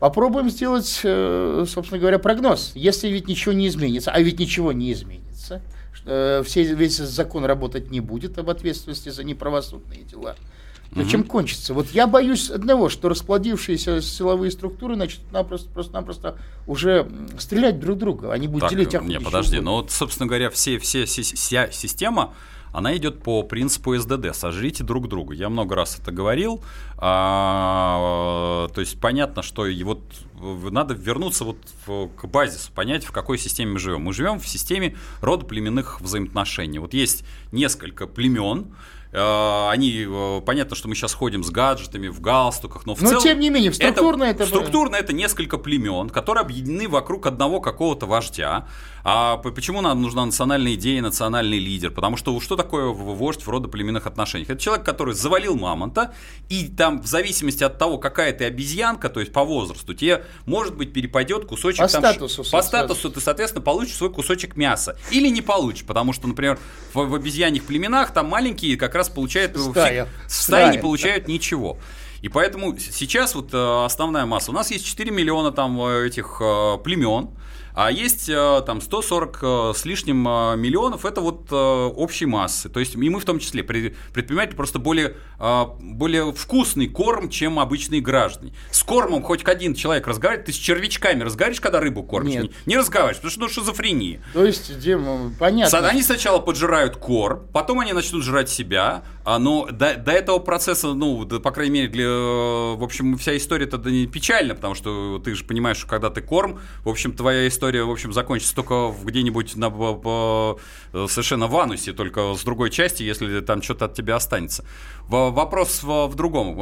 Попробуем 0.00 0.50
сделать, 0.50 1.00
э, 1.04 1.64
собственно 1.68 2.00
говоря, 2.00 2.18
прогноз. 2.18 2.72
Если 2.74 3.08
ведь 3.08 3.28
ничего 3.28 3.52
не 3.52 3.68
изменится, 3.68 4.10
а 4.10 4.20
ведь 4.20 4.38
ничего 4.38 4.72
не 4.72 4.92
изменится, 4.92 5.62
все, 6.02 6.62
весь 6.62 6.96
закон 6.96 7.44
работать 7.44 7.90
не 7.90 8.00
будет 8.00 8.38
об 8.38 8.48
ответственности 8.48 9.10
за 9.10 9.22
неправосудные 9.22 10.02
дела– 10.02 10.34
но 10.92 11.02
угу. 11.02 11.10
чем 11.10 11.24
кончится? 11.24 11.72
Вот 11.72 11.90
я 11.90 12.06
боюсь 12.06 12.50
одного, 12.50 12.88
что 12.88 13.08
расплодившиеся 13.08 14.02
силовые 14.02 14.50
структуры 14.50 14.96
начнут 14.96 15.30
напросто, 15.32 15.68
просто-напросто 15.70 16.36
уже 16.66 17.08
стрелять 17.38 17.78
друг 17.78 17.98
друга. 17.98 18.32
Они 18.32 18.48
будут 18.48 18.62
так, 18.62 18.70
делить 18.70 18.94
охоту. 18.94 19.10
Не, 19.10 19.20
подожди, 19.20 19.60
ну 19.60 19.72
вот, 19.72 19.92
собственно 19.92 20.26
говоря, 20.26 20.50
все, 20.50 20.78
все, 20.78 21.04
вся 21.04 21.70
система, 21.70 22.34
она 22.72 22.96
идет 22.96 23.22
по 23.22 23.42
принципу 23.42 23.96
СДД. 23.96 24.34
Сожрите 24.34 24.84
друг 24.84 25.08
друга. 25.08 25.34
Я 25.34 25.48
много 25.48 25.74
раз 25.74 25.98
это 25.98 26.12
говорил. 26.12 26.62
А, 26.98 28.68
то 28.74 28.80
есть 28.80 29.00
понятно, 29.00 29.42
что 29.42 29.66
и 29.66 29.82
вот 29.82 30.00
надо 30.40 30.94
вернуться 30.94 31.44
вот 31.44 31.58
в, 31.86 32.08
к 32.08 32.26
базису, 32.26 32.70
понять, 32.72 33.04
в 33.04 33.12
какой 33.12 33.38
системе 33.38 33.72
мы 33.72 33.78
живем. 33.78 34.02
Мы 34.02 34.12
живем 34.12 34.38
в 34.38 34.46
системе 34.46 34.96
родоплеменных 35.20 36.00
взаимоотношений. 36.00 36.78
Вот 36.78 36.94
есть 36.94 37.24
несколько 37.50 38.06
племен, 38.06 38.66
они, 39.12 40.06
э, 40.08 40.40
понятно, 40.46 40.76
что 40.76 40.88
мы 40.88 40.94
сейчас 40.94 41.14
ходим 41.14 41.42
с 41.42 41.50
гаджетами, 41.50 42.08
в 42.08 42.20
галстуках, 42.20 42.86
но 42.86 42.94
в 42.94 43.02
но, 43.02 43.08
целом... 43.08 43.22
тем 43.22 43.40
не 43.40 43.50
менее, 43.50 43.72
структурно 43.72 44.24
это... 44.24 44.44
это 44.44 44.46
структурно 44.46 44.96
это 44.96 45.12
несколько 45.12 45.58
племен, 45.58 46.10
которые 46.10 46.42
объединены 46.42 46.88
вокруг 46.88 47.26
одного 47.26 47.60
какого-то 47.60 48.06
вождя. 48.06 48.68
А 49.02 49.36
почему 49.38 49.80
нам 49.80 50.02
нужна 50.02 50.26
национальная 50.26 50.74
идея, 50.74 51.02
национальный 51.02 51.58
лидер? 51.58 51.90
Потому 51.90 52.16
что 52.16 52.38
что 52.40 52.56
такое 52.56 52.86
вождь 52.86 53.42
в 53.46 53.50
родоплеменных 53.50 54.06
отношениях? 54.06 54.50
Это 54.50 54.60
человек, 54.60 54.84
который 54.84 55.14
завалил 55.14 55.56
мамонта, 55.56 56.12
и 56.48 56.68
там 56.68 57.00
в 57.00 57.06
зависимости 57.06 57.64
от 57.64 57.78
того, 57.78 57.98
какая 57.98 58.32
ты 58.32 58.44
обезьянка, 58.44 59.08
то 59.08 59.20
есть 59.20 59.32
по 59.32 59.44
возрасту, 59.44 59.94
тебе, 59.94 60.24
может 60.46 60.76
быть, 60.76 60.92
перепадет 60.92 61.46
кусочек... 61.46 61.84
По 61.84 61.88
там, 61.88 62.02
статусу. 62.02 62.44
По 62.50 62.62
статусу 62.62 63.10
ты, 63.10 63.20
соответственно, 63.20 63.62
получишь 63.62 63.96
свой 63.96 64.12
кусочек 64.12 64.56
мяса. 64.56 64.98
Или 65.10 65.28
не 65.28 65.42
получишь, 65.42 65.84
потому 65.84 66.12
что, 66.12 66.28
например, 66.28 66.58
в, 66.92 66.98
в 66.98 67.14
обезьяньих 67.14 67.64
племенах 67.64 68.12
там 68.12 68.28
маленькие 68.28 68.76
как 68.76 68.94
раз 68.94 69.08
получают... 69.08 69.58
Стая. 69.58 70.08
В 70.26 70.32
стае 70.32 70.72
не 70.72 70.78
получают 70.78 71.28
ничего. 71.28 71.78
И 72.22 72.28
поэтому 72.28 72.76
сейчас 72.78 73.34
вот 73.34 73.52
э, 73.52 73.84
основная 73.84 74.26
масса. 74.26 74.50
У 74.50 74.54
нас 74.54 74.70
есть 74.70 74.84
4 74.84 75.10
миллиона 75.10 75.52
там 75.52 75.80
э, 75.80 76.06
этих 76.06 76.38
э, 76.40 76.76
племен. 76.84 77.30
А 77.74 77.90
есть 77.90 78.28
э, 78.28 78.62
там 78.66 78.80
140 78.80 79.38
э, 79.42 79.72
с 79.74 79.84
лишним 79.84 80.26
э, 80.26 80.56
миллионов, 80.56 81.04
это 81.04 81.20
вот 81.20 81.52
общей 81.52 82.26
массы. 82.26 82.68
То 82.68 82.80
есть 82.80 82.94
и 82.94 83.10
мы 83.10 83.20
в 83.20 83.24
том 83.24 83.38
числе, 83.38 83.62
предприниматели 83.62 84.54
просто 84.54 84.78
более, 84.78 85.16
более 85.38 86.32
вкусный 86.32 86.88
корм, 86.88 87.28
чем 87.28 87.58
обычные 87.58 88.00
граждане. 88.00 88.52
С 88.70 88.82
кормом 88.82 89.22
хоть 89.22 89.44
один 89.44 89.74
человек 89.74 90.06
разговаривает, 90.06 90.46
ты 90.46 90.52
с 90.52 90.56
червячками 90.56 91.22
разговариваешь, 91.22 91.60
когда 91.60 91.80
рыбу 91.80 92.02
кормишь? 92.02 92.34
Нет. 92.34 92.42
Не, 92.66 92.74
не 92.74 92.76
разговариваешь, 92.76 93.16
потому 93.16 93.30
что 93.30 93.40
ну, 93.40 93.48
шизофрения. 93.48 94.22
То 94.32 94.44
есть, 94.44 94.78
Дима, 94.78 95.32
понятно. 95.38 95.88
Они 95.88 96.02
сначала 96.02 96.38
поджирают 96.38 96.96
корм, 96.96 97.46
потом 97.52 97.80
они 97.80 97.92
начнут 97.92 98.22
жрать 98.22 98.48
себя, 98.48 99.02
а, 99.24 99.38
но 99.38 99.66
до, 99.66 99.96
до 99.96 100.12
этого 100.12 100.38
процесса, 100.38 100.94
ну, 100.94 101.24
да, 101.24 101.40
по 101.40 101.50
крайней 101.50 101.72
мере, 101.72 101.88
для, 101.88 102.08
в 102.08 102.82
общем, 102.82 103.18
вся 103.18 103.36
история 103.36 103.66
тогда 103.66 103.90
не 103.90 104.06
печальна, 104.06 104.54
потому 104.54 104.74
что 104.74 105.20
ты 105.24 105.34
же 105.34 105.44
понимаешь, 105.44 105.76
что 105.76 105.86
когда 105.86 106.10
ты 106.10 106.20
корм, 106.22 106.60
в 106.84 106.88
общем, 106.88 107.12
твоя 107.12 107.46
история 107.48 107.84
в 107.84 107.90
общем, 107.90 108.12
закончится 108.12 108.54
только 108.54 108.94
где-нибудь 109.02 109.56
на, 109.56 109.70
по, 109.70 110.58
совершенно 110.92 111.46
в 111.46 111.56
анусе, 111.56 111.92
только 111.92 112.34
с 112.34 112.42
другой 112.42 112.70
части, 112.70 113.02
если 113.02 113.40
там 113.40 113.62
что-то 113.62 113.86
от 113.86 113.94
тебя 113.94 114.16
останется. 114.16 114.64
Вопрос 115.08 115.82
в, 115.82 116.06
в 116.06 116.14
другом. 116.14 116.54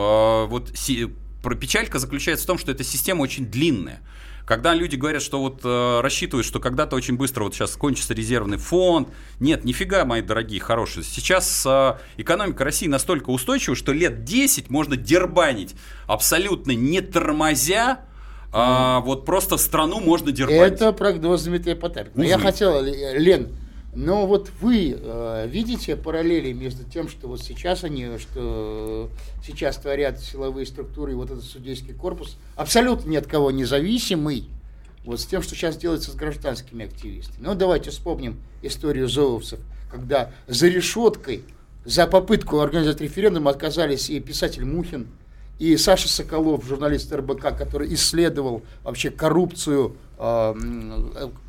Вот 0.49 0.71
си, 0.75 1.09
печалька 1.61 1.99
заключается 1.99 2.45
в 2.45 2.47
том, 2.47 2.59
что 2.59 2.73
эта 2.73 2.85
система 2.85 3.23
очень 3.23 3.47
длинная. 3.47 4.00
Когда 4.49 4.73
люди 4.73 4.97
говорят, 4.97 5.21
что 5.21 5.40
вот 5.43 5.61
э, 5.62 6.00
рассчитывают, 6.00 6.47
что 6.47 6.59
когда-то 6.59 6.97
очень 6.97 7.19
быстро 7.19 7.45
вот 7.45 7.55
сейчас 7.55 7.76
кончится 7.76 8.14
резервный 8.14 8.57
фонд, 8.57 9.09
нет, 9.40 9.62
нифига, 9.67 10.07
мои 10.07 10.23
дорогие, 10.23 10.59
хорошие. 10.59 11.05
Сейчас 11.05 11.67
э, 11.67 11.97
экономика 12.17 12.64
России 12.64 12.87
настолько 12.87 13.28
устойчива, 13.28 13.76
что 13.76 13.93
лет 13.93 14.25
10 14.25 14.71
можно 14.71 14.97
дербанить 14.97 15.75
абсолютно 16.07 16.71
не 16.71 17.02
тормозя, 17.02 18.07
а, 18.50 19.00
вот 19.00 19.26
просто 19.26 19.59
страну 19.59 20.00
можно 20.00 20.33
дербанить. 20.33 20.76
Это 20.76 20.95
прогноз 20.95 21.43
Дмитрия 21.43 21.76
Потапенко. 21.76 22.23
Я 22.23 22.38
хотел, 22.38 22.83
Лен, 22.83 23.50
но 23.99 24.28
вот 24.28 24.52
вы 24.61 24.97
э, 24.97 25.49
видите 25.49 25.97
параллели 25.97 26.52
между 26.52 26.85
тем, 26.85 27.09
что 27.09 27.26
вот 27.26 27.40
сейчас 27.40 27.83
они, 27.83 28.17
что 28.19 29.11
сейчас 29.45 29.76
творят 29.76 30.21
силовые 30.21 30.67
структуры 30.67 31.11
и 31.11 31.14
вот 31.17 31.33
этот 31.33 31.43
судейский 31.43 31.95
корпус, 31.95 32.37
абсолютно 32.55 33.11
ни 33.11 33.17
от 33.17 33.26
кого 33.26 33.50
независимый, 33.50 34.45
вот 35.05 35.21
с 35.21 35.26
тем, 35.26 35.43
что 35.43 35.57
сейчас 35.57 35.76
делается 35.76 36.12
с 36.12 36.14
гражданскими 36.14 36.87
активистами. 36.87 37.45
Ну, 37.45 37.57
давайте 37.57 37.90
вспомним 37.90 38.38
историю 38.62 39.09
зоовцев, 39.09 39.59
когда 39.90 40.31
за 40.47 40.69
решеткой 40.69 41.43
за 41.85 42.07
попытку 42.07 42.61
организовать 42.61 43.00
референдум 43.00 43.49
отказались 43.49 44.11
и 44.11 44.21
писатель 44.21 44.64
Мухин, 44.64 45.09
и 45.59 45.76
Саша 45.76 46.09
Соколов, 46.09 46.64
журналист 46.64 47.12
РБК, 47.12 47.57
который 47.59 47.93
исследовал 47.95 48.62
вообще 48.85 49.11
коррупцию 49.11 49.97
э, 50.19 50.55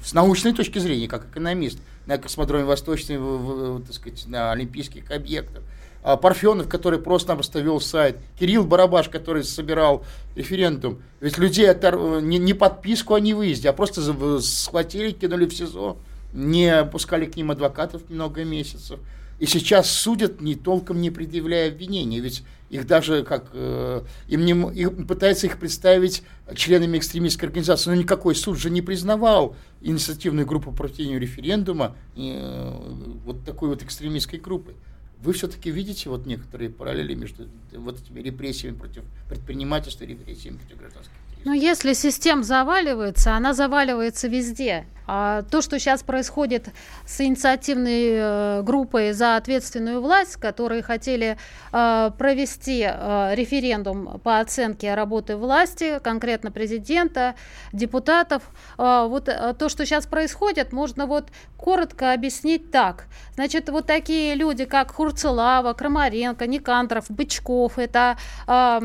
с 0.03 0.13
научной 0.13 0.53
точки 0.53 0.79
зрения, 0.79 1.07
как 1.07 1.29
экономист, 1.29 1.77
на 2.09 2.17
космодроме 2.17 2.65
Восточный, 2.65 3.19
в, 3.19 3.21
в, 3.21 3.85
так 3.85 3.93
сказать, 3.93 4.25
на 4.25 4.51
олимпийских 4.51 5.11
объектах. 5.11 5.61
А 6.01 6.17
Парфенов, 6.17 6.67
который 6.67 6.97
просто-напросто 6.97 7.59
вел 7.59 7.79
сайт. 7.79 8.17
Кирилл 8.39 8.63
Барабаш, 8.63 9.09
который 9.09 9.43
собирал 9.43 10.03
референдум. 10.35 11.03
Ведь 11.19 11.37
людей 11.37 11.69
отор... 11.69 12.21
не, 12.21 12.39
не 12.39 12.55
подписку 12.55 13.13
о 13.13 13.19
невыезде, 13.19 13.69
а 13.69 13.73
просто 13.73 14.01
схватили, 14.41 15.11
кинули 15.11 15.45
в 15.45 15.53
СИЗО. 15.53 15.97
Не 16.33 16.83
пускали 16.85 17.25
к 17.25 17.35
ним 17.35 17.51
адвокатов 17.51 18.01
много 18.09 18.43
месяцев. 18.43 18.99
И 19.39 19.45
сейчас 19.45 19.89
судят, 19.89 20.41
не 20.41 20.55
толком 20.55 21.01
не 21.01 21.11
предъявляя 21.11 21.69
обвинения. 21.69 22.19
Ведь 22.19 22.43
их 22.69 22.85
даже 22.85 23.23
как 23.23 23.49
э, 23.53 24.01
им 24.27 24.45
не 24.45 24.51
их, 24.79 25.07
пытается 25.07 25.47
их 25.47 25.57
представить 25.57 26.23
членами 26.55 26.97
экстремистской 26.97 27.47
организации, 27.47 27.89
но 27.89 27.95
никакой 27.95 28.35
суд 28.35 28.57
же 28.57 28.69
не 28.69 28.81
признавал 28.81 29.55
инициативную 29.81 30.45
группу 30.45 30.71
проведению 30.71 31.19
референдума 31.19 31.95
э, 32.15 32.79
вот 33.25 33.43
такой 33.45 33.69
вот 33.69 33.81
экстремистской 33.81 34.39
группой. 34.39 34.75
Вы 35.21 35.33
все-таки 35.33 35.71
видите 35.71 36.09
вот 36.09 36.25
некоторые 36.25 36.69
параллели 36.69 37.13
между 37.13 37.47
вот 37.73 37.99
этими 38.01 38.21
репрессиями 38.21 38.75
против 38.75 39.03
предпринимательства 39.27 40.03
и 40.03 40.07
репрессиями 40.07 40.57
против 40.57 40.77
гражданских 40.77 41.18
ну, 41.45 41.53
если 41.53 41.93
система 41.93 42.43
заваливается, 42.43 43.33
она 43.33 43.53
заваливается 43.53 44.27
везде. 44.27 44.85
А 45.11 45.41
то, 45.41 45.63
что 45.63 45.79
сейчас 45.79 46.03
происходит 46.03 46.69
с 47.07 47.19
инициативной 47.19 48.09
э, 48.11 48.61
группой 48.61 49.11
за 49.13 49.37
ответственную 49.37 50.01
власть, 50.01 50.35
которые 50.35 50.83
хотели 50.83 51.35
э, 51.71 52.11
провести 52.15 52.85
э, 52.87 53.31
референдум 53.33 54.19
по 54.19 54.39
оценке 54.39 54.93
работы 54.93 55.35
власти, 55.35 55.99
конкретно 56.03 56.51
президента, 56.51 57.33
депутатов, 57.73 58.43
вот 58.77 59.25
то, 59.25 59.69
что 59.69 59.85
сейчас 59.85 60.05
происходит, 60.05 60.71
можно 60.73 61.07
вот 61.07 61.29
коротко 61.57 62.13
объяснить 62.13 62.69
так. 62.69 63.05
Значит, 63.33 63.69
вот 63.69 63.87
такие 63.87 64.35
люди, 64.35 64.65
как 64.65 64.91
Хурцелава, 64.91 65.73
Крамаренко, 65.73 66.45
Никандров, 66.45 67.09
Бычков, 67.09 67.79
это 67.79 68.17
э, 68.47 68.79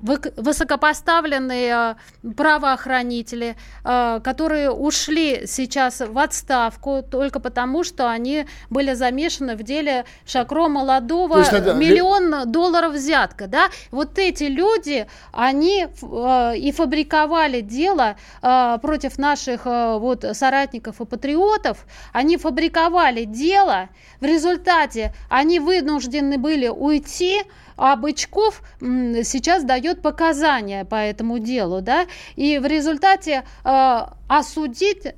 высокопоставленные 0.00 1.96
э, 2.22 2.30
правоохранители, 2.34 3.56
э, 3.84 4.20
которые 4.22 4.70
ушли 4.70 5.46
сейчас 5.46 6.00
в 6.00 6.18
отставку 6.18 7.02
только 7.02 7.40
потому, 7.40 7.82
что 7.82 8.10
они 8.10 8.46
были 8.68 8.92
замешаны 8.92 9.56
в 9.56 9.62
деле 9.62 10.04
Шакро 10.26 10.68
Молодого, 10.68 11.38
есть, 11.38 11.52
надо... 11.52 11.74
миллион 11.74 12.50
долларов 12.50 12.92
взятка, 12.92 13.46
да, 13.46 13.68
вот 13.90 14.18
эти 14.18 14.44
люди, 14.44 15.06
они 15.32 15.86
э, 15.86 16.56
и 16.56 16.72
фабриковали 16.72 17.60
дело 17.60 18.16
против 18.40 19.18
наших 19.18 19.64
вот 19.64 20.24
соратников 20.32 21.00
и 21.00 21.04
патриотов, 21.04 21.86
они 22.12 22.36
фабриковали 22.36 23.24
дело, 23.24 23.88
в 24.20 24.24
результате 24.24 25.14
они 25.28 25.58
вынуждены 25.58 26.38
были 26.38 26.68
уйти, 26.68 27.42
а 27.76 27.96
Бычков 27.96 28.62
сейчас 28.80 29.64
дает 29.64 30.02
показания 30.02 30.84
по 30.84 30.96
этому 30.96 31.38
делу, 31.38 31.80
да, 31.80 32.06
и 32.34 32.58
в 32.58 32.66
результате 32.66 33.44
э, 33.64 33.98
осудить 34.28 35.04
э, 35.04 35.12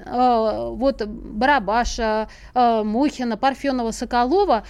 вот 0.74 1.06
Барабаша, 1.06 2.28
э, 2.54 2.82
Мухина, 2.82 3.36
Парфенова, 3.36 3.90
Соколова 3.90 4.64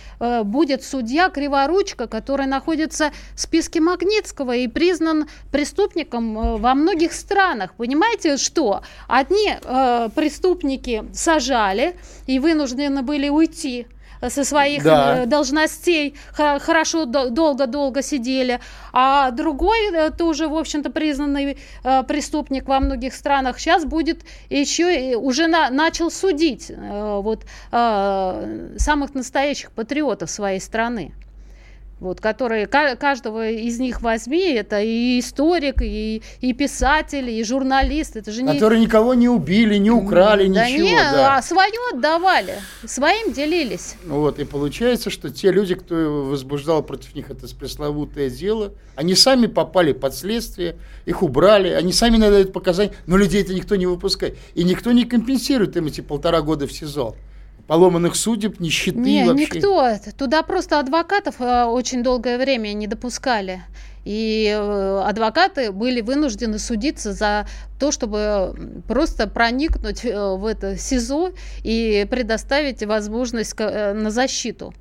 будет 0.45 0.83
судья 0.85 1.29
Криворучка, 1.31 2.07
который 2.07 2.47
находится 2.47 3.11
в 3.35 3.41
списке 3.41 3.81
Магнитского 3.81 4.55
и 4.55 4.69
признан 4.69 5.29
преступником 5.51 6.59
во 6.59 6.75
многих 6.75 7.13
странах. 7.13 7.75
Понимаете, 7.75 8.37
что? 8.37 8.83
Одни 9.07 9.57
преступники 10.15 11.05
сажали 11.13 11.97
и 12.27 12.39
вынуждены 12.39 13.03
были 13.03 13.29
уйти 13.29 13.87
со 14.27 14.45
своих 14.45 14.83
да. 14.83 15.23
Э, 15.23 15.27
должностей 15.27 16.17
хорошо 16.33 17.05
долго-долго 17.05 18.03
сидели, 18.03 18.61
а 18.93 19.31
другой 19.31 19.93
э, 19.93 20.11
тоже, 20.11 20.49
в 20.49 20.57
общем-то, 20.57 20.91
признанный 20.91 21.59
э, 21.85 22.03
преступник 22.03 22.69
во 22.69 22.81
многих 22.81 23.15
странах 23.15 23.59
сейчас 23.59 23.85
будет 23.85 24.25
еще 24.51 25.17
уже 25.17 25.47
на, 25.47 25.71
начал 25.71 26.11
судить 26.11 26.71
вот 26.91 27.45
самых 27.71 29.15
настоящих 29.15 29.73
патриотов 29.73 30.31
своей 30.31 30.61
страны 30.61 31.13
вот, 32.01 32.21
которые 32.21 32.67
каждого 32.67 33.49
из 33.49 33.79
них 33.79 34.03
возьми, 34.03 34.53
это 34.53 34.81
и 34.81 35.19
историк, 35.19 35.83
и, 35.83 36.23
и 36.41 36.53
писатель, 36.53 37.29
и 37.29 37.43
журналист, 37.45 38.17
это 38.17 38.31
же 38.31 38.43
не... 38.43 38.53
Которые 38.53 38.81
никого 38.81 39.15
не 39.15 39.29
убили, 39.29 39.77
не 39.77 39.91
украли, 39.91 40.49
да 40.49 40.69
ничего. 40.69 40.87
Не, 40.87 40.97
да, 40.97 41.37
а 41.37 41.43
свое 41.43 41.73
отдавали, 41.93 42.55
своим 42.87 43.33
делились. 43.33 43.97
Вот, 44.07 44.39
и 44.39 44.45
получается, 44.45 45.11
что 45.11 45.31
те 45.31 45.51
люди, 45.51 45.75
кто 45.75 46.25
возбуждал 46.29 46.83
против 46.83 47.15
них 47.15 47.31
это 47.31 47.47
пресловутое 47.55 48.31
дело, 48.31 48.73
они 48.95 49.15
сами 49.15 49.47
попали 49.47 49.93
под 49.93 50.15
следствие, 50.15 50.77
их 51.07 51.23
убрали, 51.23 51.69
они 51.71 51.93
сами 51.93 52.17
надают 52.17 52.53
показания, 52.53 52.93
но 53.07 53.17
людей 53.17 53.43
это 53.43 53.55
никто 53.55 53.77
не 53.77 53.87
выпускает. 53.87 54.37
И 54.55 54.65
никто 54.65 54.93
не 54.93 55.05
компенсирует 55.05 55.77
им 55.77 55.87
эти 55.87 56.01
полтора 56.01 56.43
года 56.43 56.67
в 56.67 56.73
СИЗО 56.73 57.17
поломанных 57.69 58.17
судеб, 58.17 58.59
нищеты 58.61 58.99
не, 58.99 59.25
вообще? 59.25 59.45
никто. 59.45 59.93
Туда 60.17 60.43
просто 60.43 60.81
адвокатов 60.81 61.37
э, 61.39 61.65
очень 61.65 62.03
долгое 62.03 62.39
время 62.39 62.73
не 62.73 62.87
допускали. 62.87 63.63
И 64.07 64.49
э, 64.49 65.03
адвокаты 65.05 65.71
были 65.71 66.01
вынуждены 66.01 66.59
судиться 66.59 67.13
за 67.13 67.47
то, 67.79 67.93
чтобы 67.93 68.81
просто 68.89 69.29
проникнуть 69.29 70.03
э, 70.05 70.35
в 70.35 70.47
это 70.47 70.79
СИЗО 70.79 71.33
и 71.63 72.07
предоставить 72.11 72.83
возможность 72.83 73.57
на 73.59 74.11
защиту. 74.11 74.73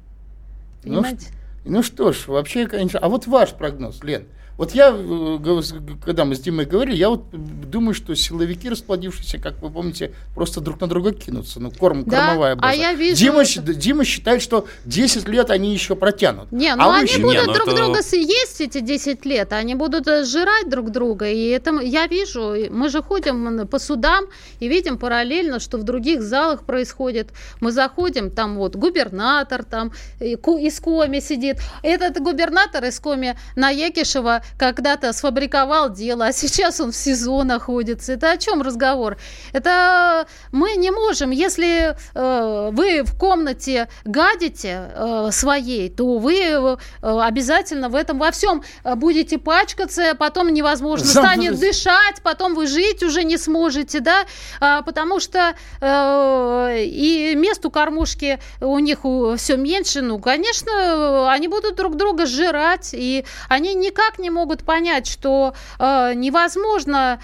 Ну 0.83 1.01
Понимаете? 1.01 1.27
Ну, 1.65 1.71
ну 1.77 1.83
что 1.83 2.13
ж, 2.13 2.27
вообще, 2.27 2.67
конечно. 2.67 2.99
А 2.99 3.09
вот 3.09 3.27
ваш 3.27 3.51
прогноз, 3.51 4.01
Лен. 4.01 4.27
Вот 4.57 4.71
я, 4.73 4.91
э, 4.91 5.61
когда 6.03 6.25
мы 6.25 6.35
с 6.35 6.39
Димой 6.39 6.65
говорили, 6.65 6.95
я 6.95 7.09
вот 7.09 7.25
думаю, 7.31 7.93
что 7.93 8.15
силовики, 8.15 8.69
расплодившиеся, 8.69 9.37
как 9.37 9.61
вы 9.61 9.69
помните, 9.69 10.13
просто 10.33 10.61
друг 10.61 10.81
на 10.81 10.87
друга 10.87 11.13
кинутся. 11.13 11.59
Ну, 11.59 11.69
корм, 11.71 12.03
да, 12.03 12.27
кормовая 12.27 12.55
база. 12.55 12.71
А 12.71 12.73
я 12.73 12.93
вижу... 12.93 13.17
Дима, 13.17 13.43
Дима 13.45 14.03
считает, 14.03 14.41
что 14.41 14.67
10 14.85 15.27
лет 15.27 15.51
они 15.51 15.73
еще 15.73 15.95
протянут. 15.95 16.51
Не, 16.51 16.75
ну 16.75 16.89
а 16.89 16.97
они 16.97 17.07
еще... 17.07 17.21
будут 17.21 17.41
не, 17.41 17.45
ну 17.45 17.53
друг 17.53 17.67
это... 17.67 17.77
друга 17.77 18.01
съесть 18.01 18.61
эти 18.61 18.79
10 18.79 19.25
лет, 19.25 19.53
они 19.53 19.75
будут 19.75 20.07
э, 20.07 20.23
жрать 20.25 20.69
друг 20.69 20.89
друга. 20.89 21.29
И 21.29 21.49
это 21.49 21.79
я 21.81 22.07
вижу, 22.07 22.55
мы 22.71 22.89
же 22.89 23.03
ходим 23.03 23.67
по 23.67 23.77
судам 23.77 24.25
и 24.59 24.67
видим 24.67 24.97
параллельно, 24.97 25.59
что 25.59 25.77
в 25.77 25.83
других 25.83 26.23
залах 26.23 26.63
происходит. 26.63 27.29
Мы 27.61 27.71
заходим, 27.71 28.31
там 28.31 28.57
вот 28.57 28.75
губернатор 28.75 29.63
там 29.63 29.91
из 30.19 30.79
Коми 30.79 31.19
сидит. 31.19 31.57
Этот 31.83 32.19
губернатор 32.19 32.83
из 32.85 32.99
Коми 32.99 33.37
на 33.55 33.69
Якишева 33.69 34.41
когда-то 34.57 35.13
сфабриковал 35.13 35.89
дело, 35.91 36.27
а 36.27 36.31
сейчас 36.31 36.79
он 36.79 36.91
в 36.91 36.95
СИЗО 36.95 37.43
находится. 37.43 38.13
Это 38.13 38.31
о 38.31 38.37
чем 38.37 38.61
разговор? 38.61 39.17
Это 39.53 40.27
мы 40.51 40.75
не 40.75 40.91
можем, 40.91 41.31
если 41.31 41.95
э, 42.13 42.69
вы 42.71 43.03
в 43.03 43.17
комнате 43.17 43.87
гадите 44.05 44.91
э, 44.93 45.29
своей, 45.31 45.89
то 45.89 46.17
вы 46.17 46.35
э, 46.37 46.77
обязательно 47.01 47.89
в 47.89 47.95
этом 47.95 48.19
во 48.19 48.31
всем 48.31 48.63
будете 48.83 49.37
пачкаться, 49.37 50.15
потом 50.17 50.53
невозможно 50.53 51.07
станет 51.07 51.59
дышать, 51.59 52.21
потом 52.23 52.55
вы 52.55 52.67
жить 52.67 53.03
уже 53.03 53.23
не 53.23 53.37
сможете, 53.37 53.99
да, 53.99 54.25
а, 54.59 54.81
потому 54.81 55.19
что 55.19 55.55
э, 55.81 56.83
и 56.83 57.35
мест 57.35 57.65
у 57.65 57.71
кормушки 57.71 58.39
у 58.61 58.79
них 58.79 58.99
все 59.37 59.57
меньше, 59.57 60.01
ну, 60.01 60.19
конечно, 60.19 61.31
они 61.31 61.47
будут 61.47 61.75
друг 61.75 61.95
друга 61.95 62.25
сжирать, 62.25 62.91
и 62.93 63.25
они 63.49 63.73
никак 63.73 64.19
не 64.19 64.29
могут 64.37 64.63
понять, 64.63 65.07
что 65.07 65.53
э, 65.79 66.13
невозможно 66.13 67.19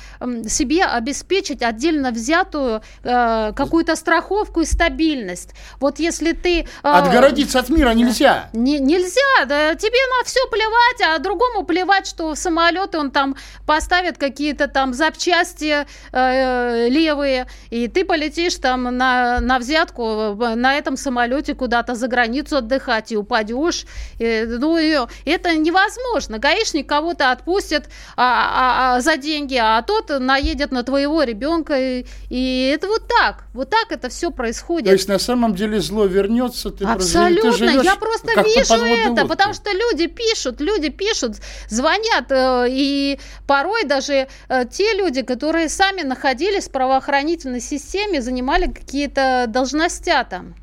себе 0.47 0.83
обеспечить 0.83 1.61
отдельно 1.61 2.11
взятую 2.11 2.81
э, 3.03 3.53
какую-то 3.55 3.95
страховку 3.95 4.61
и 4.61 4.65
стабильность. 4.65 5.51
Вот 5.79 5.99
если 5.99 6.31
ты... 6.31 6.61
Э, 6.83 6.89
Отгородиться 6.89 7.59
от 7.59 7.69
мира 7.69 7.91
нельзя. 7.91 8.49
Не, 8.53 8.79
нельзя, 8.79 9.45
да, 9.45 9.75
тебе 9.75 9.99
на 10.17 10.25
все 10.25 10.39
плевать, 10.49 11.01
а 11.15 11.19
другому 11.19 11.63
плевать, 11.63 12.07
что 12.07 12.33
в 12.33 12.37
самолеты 12.37 12.97
он 12.97 13.11
там 13.11 13.35
поставит 13.67 14.17
какие-то 14.17 14.67
там 14.67 14.93
запчасти 14.93 15.85
э, 16.11 16.87
левые, 16.89 17.47
и 17.69 17.87
ты 17.87 18.05
полетишь 18.05 18.55
там 18.55 18.83
на, 18.97 19.39
на 19.39 19.59
взятку 19.59 20.03
э, 20.03 20.55
на 20.55 20.75
этом 20.75 20.97
самолете 20.97 21.53
куда-то 21.53 21.93
за 21.95 22.07
границу 22.07 22.57
отдыхать 22.57 23.11
и 23.11 23.17
упадешь. 23.17 23.85
И, 24.19 24.45
ну, 24.47 24.77
и, 24.77 24.97
это 25.25 25.55
невозможно. 25.55 26.39
Гаишник 26.39 26.87
кого-то 27.03 27.31
отпустит 27.31 27.89
а, 28.15 28.23
а, 28.23 28.95
а, 28.95 29.01
за 29.01 29.17
деньги, 29.17 29.55
а 29.61 29.81
тот 29.81 30.09
наедет 30.19 30.71
на 30.71 30.83
твоего 30.83 31.23
ребенка. 31.23 31.77
И, 31.77 32.05
и 32.29 32.71
это 32.73 32.87
вот 32.87 33.07
так. 33.07 33.43
Вот 33.53 33.69
так 33.69 33.91
это 33.91 34.07
все 34.07 34.31
происходит. 34.31 34.87
То 34.87 34.93
есть 34.93 35.09
на 35.09 35.19
самом 35.19 35.53
деле 35.53 35.81
зло 35.81 36.05
вернется, 36.05 36.69
ты 36.69 36.85
Абсолютно. 36.85 37.51
Ты 37.51 37.83
я 37.83 37.95
просто 37.95 38.41
вижу 38.41 38.75
это, 38.75 39.09
лодки. 39.09 39.27
потому 39.27 39.53
что 39.53 39.71
люди 39.71 40.07
пишут, 40.07 40.61
люди 40.61 40.89
пишут, 40.89 41.37
звонят. 41.67 42.31
Э, 42.31 42.67
и 42.69 43.19
порой 43.47 43.83
даже 43.83 44.27
э, 44.47 44.65
те 44.71 44.93
люди, 44.93 45.23
которые 45.23 45.67
сами 45.67 46.03
находились 46.03 46.67
в 46.69 46.71
правоохранительной 46.71 47.61
системе, 47.61 48.21
занимали 48.21 48.67
какие-то 48.67 49.45
должностя 49.47 50.23
там. 50.29 50.55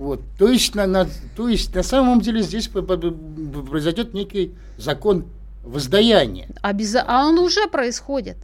Вот. 0.00 0.22
То, 0.38 0.48
есть, 0.48 0.74
на, 0.74 0.86
на, 0.86 1.06
то 1.36 1.46
есть 1.46 1.74
на 1.74 1.82
самом 1.82 2.22
деле 2.22 2.40
здесь 2.40 2.68
произойдет 2.68 4.14
некий 4.14 4.54
закон 4.78 5.26
воздаяния. 5.62 6.48
Обяз... 6.62 6.96
А 7.06 7.26
он 7.26 7.38
уже 7.38 7.66
происходит. 7.68 8.38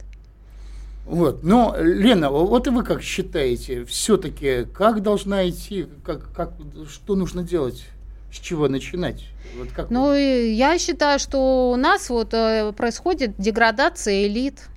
Вот. 1.05 1.41
Но, 1.41 1.75
Лена, 1.79 2.29
вот 2.29 2.67
и 2.67 2.69
вы 2.69 2.83
как 2.83 3.01
считаете, 3.01 3.85
все-таки 3.85 4.65
как 4.71 5.01
должна 5.01 5.49
идти, 5.49 5.87
как, 6.05 6.31
как, 6.31 6.53
что 6.87 7.15
нужно 7.15 7.41
делать? 7.41 7.85
С 8.31 8.37
чего 8.37 8.67
начинать? 8.67 9.23
Вот 9.57 9.69
как 9.75 9.89
ну, 9.89 10.09
вы? 10.09 10.53
я 10.53 10.77
считаю, 10.77 11.17
что 11.17 11.71
у 11.71 11.75
нас 11.75 12.11
вот 12.11 12.35
э, 12.35 12.71
происходит 12.73 13.33
деградация 13.39 14.27
элит. 14.27 14.67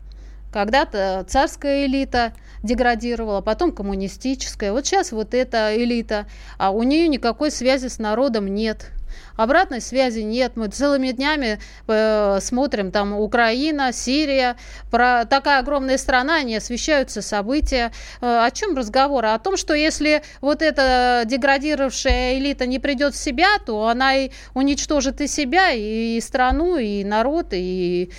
Когда-то 0.50 1.26
царская 1.28 1.84
элита 1.84 2.32
деградировала, 2.62 3.40
потом 3.40 3.72
коммунистическая. 3.72 4.72
Вот 4.72 4.86
сейчас 4.86 5.12
вот 5.12 5.34
эта 5.34 5.76
элита, 5.76 6.26
а 6.58 6.70
у 6.70 6.82
нее 6.82 7.08
никакой 7.08 7.50
связи 7.50 7.88
с 7.88 7.98
народом 7.98 8.46
нет. 8.46 8.90
Обратной 9.36 9.80
связи 9.80 10.20
нет. 10.20 10.52
Мы 10.56 10.68
целыми 10.68 11.12
днями 11.12 11.58
э, 11.88 12.38
смотрим 12.40 12.90
там 12.90 13.18
Украина, 13.18 13.92
Сирия. 13.92 14.56
Про 14.90 15.24
такая 15.24 15.60
огромная 15.60 15.98
страна, 15.98 16.42
не 16.42 16.56
освещаются 16.56 17.22
события. 17.22 17.92
Э, 18.20 18.44
о 18.44 18.50
чем 18.50 18.76
разговор? 18.76 19.24
О 19.24 19.38
том, 19.38 19.56
что 19.56 19.74
если 19.74 20.22
вот 20.40 20.62
эта 20.62 21.22
деградировавшая 21.24 22.38
элита 22.38 22.66
не 22.66 22.78
придет 22.78 23.14
в 23.14 23.18
себя, 23.18 23.58
то 23.64 23.88
она 23.88 24.14
и 24.14 24.30
уничтожит 24.54 25.20
и 25.20 25.26
себя, 25.26 25.70
и 25.72 26.20
страну, 26.20 26.76
и 26.76 27.02
народ, 27.04 27.48
и 27.52 28.10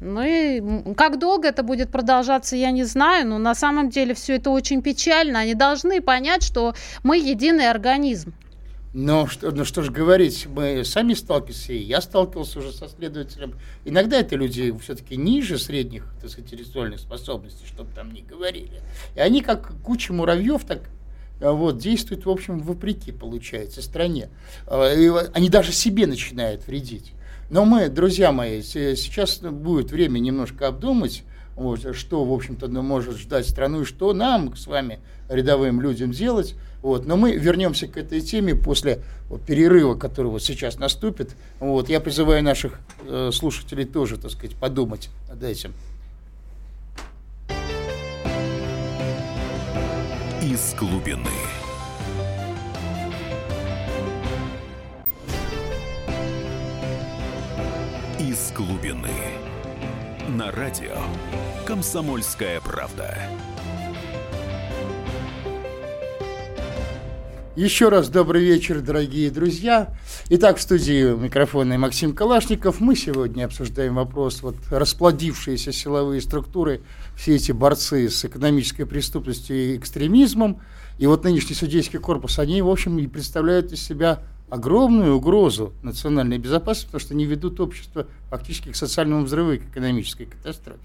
ну 0.00 0.22
и 0.22 0.94
как 0.94 1.18
долго 1.18 1.48
это 1.48 1.62
будет 1.62 1.90
продолжаться, 1.90 2.56
я 2.56 2.70
не 2.70 2.84
знаю, 2.84 3.26
но 3.26 3.38
на 3.38 3.54
самом 3.54 3.90
деле 3.90 4.14
все 4.14 4.36
это 4.36 4.50
очень 4.50 4.82
печально. 4.82 5.40
Они 5.40 5.54
должны 5.54 6.00
понять, 6.00 6.42
что 6.42 6.74
мы 7.02 7.18
единый 7.18 7.68
организм. 7.68 8.32
Но 8.94 9.26
что, 9.26 9.50
ну 9.50 9.64
что 9.64 9.82
ж 9.82 9.90
говорить, 9.90 10.46
мы 10.46 10.82
сами 10.84 11.12
сталкивались, 11.14 11.68
и 11.68 11.76
я 11.76 12.00
сталкивался 12.00 12.60
уже 12.60 12.72
со 12.72 12.88
следователем. 12.88 13.54
Иногда 13.84 14.18
это 14.18 14.34
люди 14.34 14.74
все-таки 14.78 15.16
ниже 15.16 15.58
средних, 15.58 16.06
так 16.20 16.30
сказать, 16.30 16.52
интеллектуальных 16.52 16.98
способностей, 16.98 17.66
чтобы 17.66 17.90
там 17.94 18.12
не 18.12 18.22
говорили. 18.22 18.80
И 19.14 19.20
они 19.20 19.42
как 19.42 19.72
куча 19.82 20.12
муравьев, 20.12 20.64
так 20.64 20.80
а, 21.40 21.52
вот, 21.52 21.78
действуют, 21.78 22.24
в 22.24 22.30
общем, 22.30 22.60
вопреки, 22.60 23.12
получается, 23.12 23.82
стране. 23.82 24.30
А, 24.66 24.92
и 24.92 25.08
они 25.34 25.50
даже 25.50 25.72
себе 25.72 26.06
начинают 26.06 26.66
вредить. 26.66 27.12
Но 27.50 27.64
мы, 27.64 27.88
друзья 27.88 28.30
мои, 28.32 28.62
сейчас 28.62 29.38
будет 29.38 29.90
время 29.90 30.18
немножко 30.18 30.68
обдумать 30.68 31.24
вот, 31.58 31.96
что, 31.96 32.24
в 32.24 32.32
общем-то, 32.32 32.68
ну, 32.68 32.82
может 32.82 33.16
ждать 33.18 33.48
страну 33.48 33.82
и 33.82 33.84
что 33.84 34.12
нам 34.12 34.56
с 34.56 34.68
вами, 34.68 35.00
рядовым 35.28 35.80
людям, 35.80 36.12
делать. 36.12 36.54
Вот. 36.82 37.04
Но 37.04 37.16
мы 37.16 37.32
вернемся 37.36 37.88
к 37.88 37.96
этой 37.96 38.20
теме 38.20 38.54
после 38.54 39.02
перерыва, 39.46 39.96
который 39.96 40.28
вот 40.28 40.42
сейчас 40.42 40.78
наступит. 40.78 41.34
Вот. 41.58 41.88
Я 41.88 41.98
призываю 41.98 42.44
наших 42.44 42.78
э, 43.04 43.30
слушателей 43.32 43.86
тоже, 43.86 44.18
так 44.18 44.30
сказать, 44.30 44.54
подумать 44.54 45.10
над 45.28 45.42
этим. 45.42 45.72
Из 50.40 50.74
глубины. 50.78 51.57
Из 58.28 58.52
глубины. 58.52 59.08
На 60.36 60.50
радио 60.50 60.98
«Комсомольская 61.64 62.60
правда». 62.60 63.16
Еще 67.56 67.88
раз 67.88 68.10
добрый 68.10 68.44
вечер, 68.44 68.82
дорогие 68.82 69.30
друзья. 69.30 69.96
Итак, 70.28 70.58
в 70.58 70.60
студии 70.60 71.16
микрофона 71.16 71.78
Максим 71.78 72.14
Калашников. 72.14 72.80
Мы 72.80 72.96
сегодня 72.96 73.46
обсуждаем 73.46 73.94
вопрос 73.94 74.42
вот 74.42 74.56
расплодившиеся 74.70 75.72
силовые 75.72 76.20
структуры, 76.20 76.82
все 77.16 77.36
эти 77.36 77.52
борцы 77.52 78.10
с 78.10 78.26
экономической 78.26 78.84
преступностью 78.84 79.56
и 79.56 79.76
экстремизмом. 79.78 80.60
И 80.98 81.06
вот 81.06 81.24
нынешний 81.24 81.54
судейский 81.54 81.98
корпус, 81.98 82.38
они, 82.38 82.60
в 82.60 82.68
общем, 82.68 82.98
и 82.98 83.06
представляют 83.06 83.72
из 83.72 83.82
себя 83.82 84.20
огромную 84.50 85.16
угрозу 85.16 85.72
национальной 85.82 86.38
безопасности, 86.38 86.86
потому 86.86 87.00
что 87.00 87.14
они 87.14 87.24
ведут 87.24 87.60
общество 87.60 88.06
фактически 88.30 88.70
к 88.70 88.76
социальному 88.76 89.24
взрыву 89.24 89.52
и 89.52 89.58
к 89.58 89.64
экономической 89.64 90.26
катастрофе. 90.26 90.80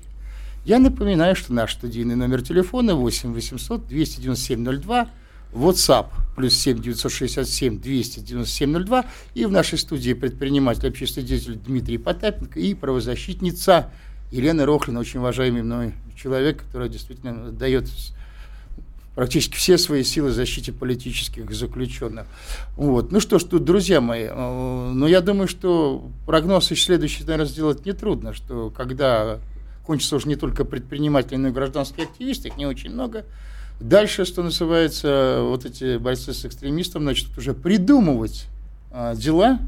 Я 0.66 0.80
напоминаю, 0.80 1.36
что 1.36 1.54
наш 1.54 1.74
студийный 1.74 2.16
номер 2.16 2.42
телефона 2.42 2.96
8 2.96 3.34
800 3.34 3.88
297 3.88 4.82
02 4.82 5.10
WhatsApp 5.54 6.08
плюс 6.36 6.54
7 6.56 6.82
967 6.82 7.80
297 7.80 8.86
02 8.86 9.06
и 9.36 9.46
в 9.46 9.52
нашей 9.52 9.78
студии 9.78 10.14
предприниматель, 10.14 10.88
общественный 10.88 11.28
деятель 11.28 11.56
Дмитрий 11.56 11.98
Потапенко 11.98 12.60
и 12.60 12.74
правозащитница 12.74 13.92
Елена 14.32 14.66
Рохлина, 14.66 15.00
очень 15.00 15.20
уважаемый 15.20 15.64
мной 15.64 15.94
человек, 16.16 16.64
который 16.64 16.90
действительно 16.90 17.52
дает 17.52 17.88
практически 19.16 19.56
все 19.56 19.78
свои 19.78 20.04
силы 20.04 20.30
в 20.30 20.34
защите 20.34 20.72
политических 20.72 21.54
заключенных. 21.54 22.26
Вот. 22.76 23.12
Ну 23.12 23.20
что 23.20 23.40
ж, 23.40 23.44
тут, 23.44 23.64
друзья 23.64 24.02
мои, 24.02 24.28
э, 24.30 24.92
но 24.94 25.08
я 25.08 25.22
думаю, 25.22 25.48
что 25.48 26.10
прогноз 26.26 26.68
следующий, 26.68 27.24
наверное, 27.24 27.46
сделать 27.46 27.86
нетрудно, 27.86 28.34
что 28.34 28.70
когда 28.70 29.40
кончатся 29.86 30.16
уже 30.16 30.28
не 30.28 30.36
только 30.36 30.66
предприниматели, 30.66 31.36
но 31.36 31.50
и 31.50 31.52
гражданские 31.52 32.06
активисты, 32.06 32.48
их 32.48 32.58
не 32.58 32.66
очень 32.66 32.92
много, 32.92 33.26
Дальше, 33.80 34.24
что 34.24 34.44
называется, 34.44 35.40
вот 35.42 35.66
эти 35.66 35.98
бойцы 35.98 36.34
с 36.34 36.46
экстремистом 36.46 37.04
начнут 37.04 37.38
уже 37.38 37.54
придумывать 37.54 38.46
а, 38.92 39.16
дела. 39.16 39.60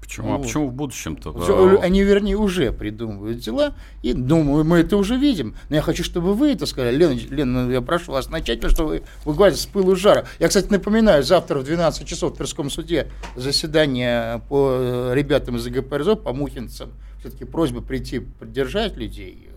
Почему? 0.00 0.34
А 0.34 0.38
почему 0.38 0.68
в 0.68 0.72
будущем-то? 0.72 1.38
Все, 1.40 1.80
они, 1.80 2.02
вернее, 2.02 2.36
уже 2.36 2.72
придумывают 2.72 3.38
дела. 3.38 3.74
И 4.02 4.12
думаю, 4.12 4.64
мы 4.64 4.78
это 4.78 4.96
уже 4.96 5.16
видим. 5.16 5.56
Но 5.68 5.76
я 5.76 5.82
хочу, 5.82 6.04
чтобы 6.04 6.34
вы 6.34 6.52
это 6.52 6.66
сказали. 6.66 6.96
Лена, 6.96 7.12
Лена 7.30 7.64
ну, 7.64 7.70
я 7.70 7.80
прошу 7.80 8.12
вас 8.12 8.28
начать, 8.30 8.62
что 8.70 8.86
вы, 8.86 9.02
вы 9.24 9.34
говорите 9.34 9.60
с 9.60 9.66
пылу 9.66 9.96
жара. 9.96 10.26
Я, 10.38 10.48
кстати, 10.48 10.70
напоминаю, 10.70 11.22
завтра 11.22 11.58
в 11.58 11.64
12 11.64 12.06
часов 12.06 12.32
в 12.32 12.36
Тверском 12.36 12.70
суде 12.70 13.08
заседание 13.34 14.42
по 14.48 14.70
э, 14.70 15.12
ребятам 15.14 15.56
из 15.56 15.66
ГПРЗО, 15.66 16.14
по 16.14 16.32
мухинцам. 16.32 16.92
Все-таки 17.20 17.44
просьба 17.44 17.80
прийти 17.80 18.20
поддержать 18.20 18.96
людей 18.96 19.50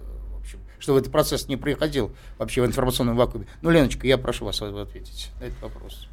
чтобы 0.79 0.99
этот 0.99 1.11
процесс 1.11 1.47
не 1.49 1.57
происходил 1.57 2.11
вообще 2.37 2.61
в 2.61 2.65
информационном 2.65 3.17
вакууме. 3.17 3.47
Ну, 3.61 3.69
Леночка, 3.69 4.07
я 4.07 4.17
прошу 4.17 4.45
вас 4.45 4.61
ответить 4.61 5.29
на 5.39 5.45
этот 5.45 5.61
вопрос. 5.61 6.07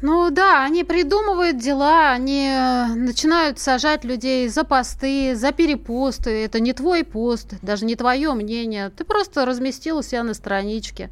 Ну 0.00 0.30
да, 0.30 0.64
они 0.64 0.84
придумывают 0.84 1.58
дела, 1.58 2.12
они 2.12 2.46
э, 2.46 2.86
начинают 2.94 3.58
сажать 3.58 4.04
людей 4.04 4.46
за 4.48 4.62
посты, 4.62 5.34
за 5.34 5.50
перепосты. 5.50 6.44
Это 6.44 6.60
не 6.60 6.72
твой 6.72 7.02
пост, 7.02 7.54
даже 7.62 7.84
не 7.84 7.96
твое 7.96 8.32
мнение. 8.32 8.90
Ты 8.90 9.04
просто 9.04 9.44
разместил 9.44 10.04
себя 10.04 10.22
на 10.22 10.34
страничке. 10.34 11.10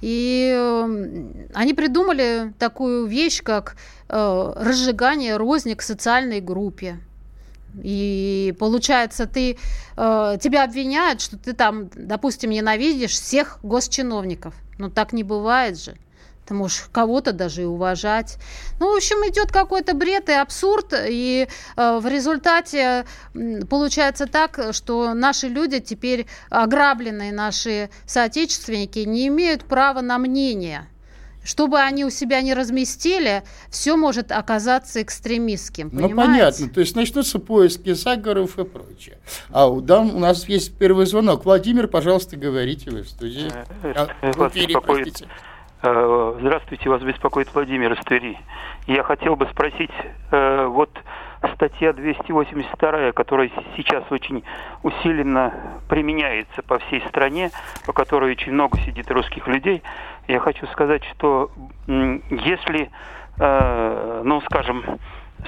И 0.00 0.52
э, 0.56 1.48
они 1.54 1.74
придумали 1.74 2.52
такую 2.60 3.06
вещь, 3.06 3.42
как 3.42 3.74
э, 4.08 4.52
разжигание 4.56 5.36
розни 5.36 5.74
к 5.74 5.82
социальной 5.82 6.40
группе. 6.40 7.00
И 7.82 8.54
получается, 8.60 9.26
ты, 9.26 9.58
э, 9.96 10.36
тебя 10.40 10.62
обвиняют, 10.62 11.20
что 11.20 11.36
ты 11.36 11.52
там, 11.52 11.88
допустим, 11.96 12.50
ненавидишь 12.50 13.10
всех 13.10 13.58
госчиновников. 13.64 14.54
Но 14.78 14.88
так 14.88 15.12
не 15.12 15.24
бывает 15.24 15.82
же. 15.82 15.96
Ты 16.46 16.54
можешь 16.54 16.86
кого-то 16.92 17.32
даже 17.32 17.62
и 17.62 17.64
уважать. 17.64 18.38
Ну, 18.80 18.92
в 18.92 18.96
общем, 18.96 19.16
идет 19.28 19.50
какой-то 19.50 19.94
бред 19.94 20.28
и 20.28 20.32
абсурд, 20.32 20.92
и 20.92 21.48
э, 21.76 21.98
в 21.98 22.06
результате 22.06 23.06
э, 23.34 23.64
получается 23.64 24.26
так, 24.26 24.60
что 24.72 25.14
наши 25.14 25.48
люди 25.48 25.80
теперь 25.80 26.26
ограбленные, 26.50 27.32
наши 27.32 27.88
соотечественники, 28.06 28.98
не 29.00 29.28
имеют 29.28 29.64
права 29.64 30.00
на 30.00 30.18
мнение. 30.18 30.86
Чтобы 31.44 31.78
они 31.78 32.06
у 32.06 32.10
себя 32.10 32.40
не 32.40 32.54
разместили, 32.54 33.42
все 33.68 33.96
может 33.96 34.32
оказаться 34.32 35.02
экстремистским. 35.02 35.90
Ну, 35.92 36.08
понятно. 36.08 36.68
То 36.70 36.80
есть 36.80 36.96
начнутся 36.96 37.38
поиски 37.38 37.92
заговоров 37.92 38.58
и 38.58 38.64
прочее. 38.64 39.18
А 39.50 39.68
у, 39.68 39.82
да, 39.82 40.00
у 40.00 40.18
нас 40.18 40.48
есть 40.48 40.74
первый 40.78 41.04
звонок. 41.04 41.44
Владимир, 41.44 41.86
пожалуйста, 41.86 42.36
говорите 42.36 42.90
вы 42.90 43.02
в 43.02 43.10
студии. 43.10 43.52
Э, 43.82 43.92
а, 43.94 44.08
э, 44.22 44.32
вас 44.32 44.52
беспокоит... 44.54 45.22
Э, 45.86 46.36
здравствуйте, 46.40 46.88
вас 46.88 47.02
беспокоит 47.02 47.52
Владимир 47.52 47.92
из 47.92 48.02
Твери. 48.06 48.38
Я 48.86 49.02
хотел 49.02 49.36
бы 49.36 49.46
спросить, 49.48 49.90
вот 50.30 50.90
статья 51.52 51.92
282, 51.92 53.12
которая 53.12 53.50
сейчас 53.76 54.02
очень 54.08 54.44
усиленно 54.82 55.52
применяется 55.86 56.62
по 56.62 56.78
всей 56.78 57.02
стране, 57.08 57.50
по 57.84 57.92
которой 57.92 58.32
очень 58.32 58.52
много 58.52 58.78
сидит 58.78 59.10
русских 59.10 59.46
людей, 59.46 59.82
я 60.26 60.40
хочу 60.40 60.66
сказать, 60.68 61.04
что 61.04 61.50
если, 61.86 62.90
э, 63.38 64.22
ну, 64.24 64.40
скажем, 64.40 64.82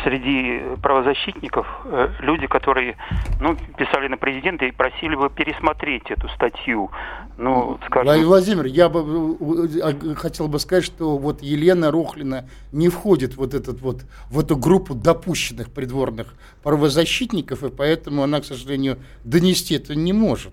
среди 0.02 0.76
правозащитников 0.82 1.66
э, 1.84 2.08
люди, 2.20 2.46
которые 2.46 2.96
ну, 3.40 3.56
писали 3.76 4.08
на 4.08 4.16
президента 4.16 4.64
и 4.64 4.70
просили 4.70 5.14
бы 5.14 5.30
пересмотреть 5.30 6.10
эту 6.10 6.28
статью. 6.30 6.90
Ну, 7.38 7.78
скажем... 7.86 8.24
Владимир, 8.24 8.66
я 8.66 8.88
бы 8.88 9.36
а, 9.82 10.14
хотел 10.14 10.48
бы 10.48 10.58
сказать, 10.58 10.84
что 10.84 11.16
вот 11.18 11.42
Елена 11.42 11.90
Рохлина 11.90 12.48
не 12.72 12.88
входит 12.88 13.36
вот 13.36 13.54
этот 13.54 13.80
вот, 13.80 14.04
в 14.30 14.40
эту 14.40 14.56
группу 14.56 14.94
допущенных 14.94 15.70
придворных 15.70 16.34
правозащитников, 16.62 17.62
и 17.64 17.70
поэтому 17.70 18.22
она, 18.22 18.40
к 18.40 18.44
сожалению, 18.44 18.98
донести 19.24 19.74
это 19.74 19.94
не 19.94 20.12
может. 20.12 20.52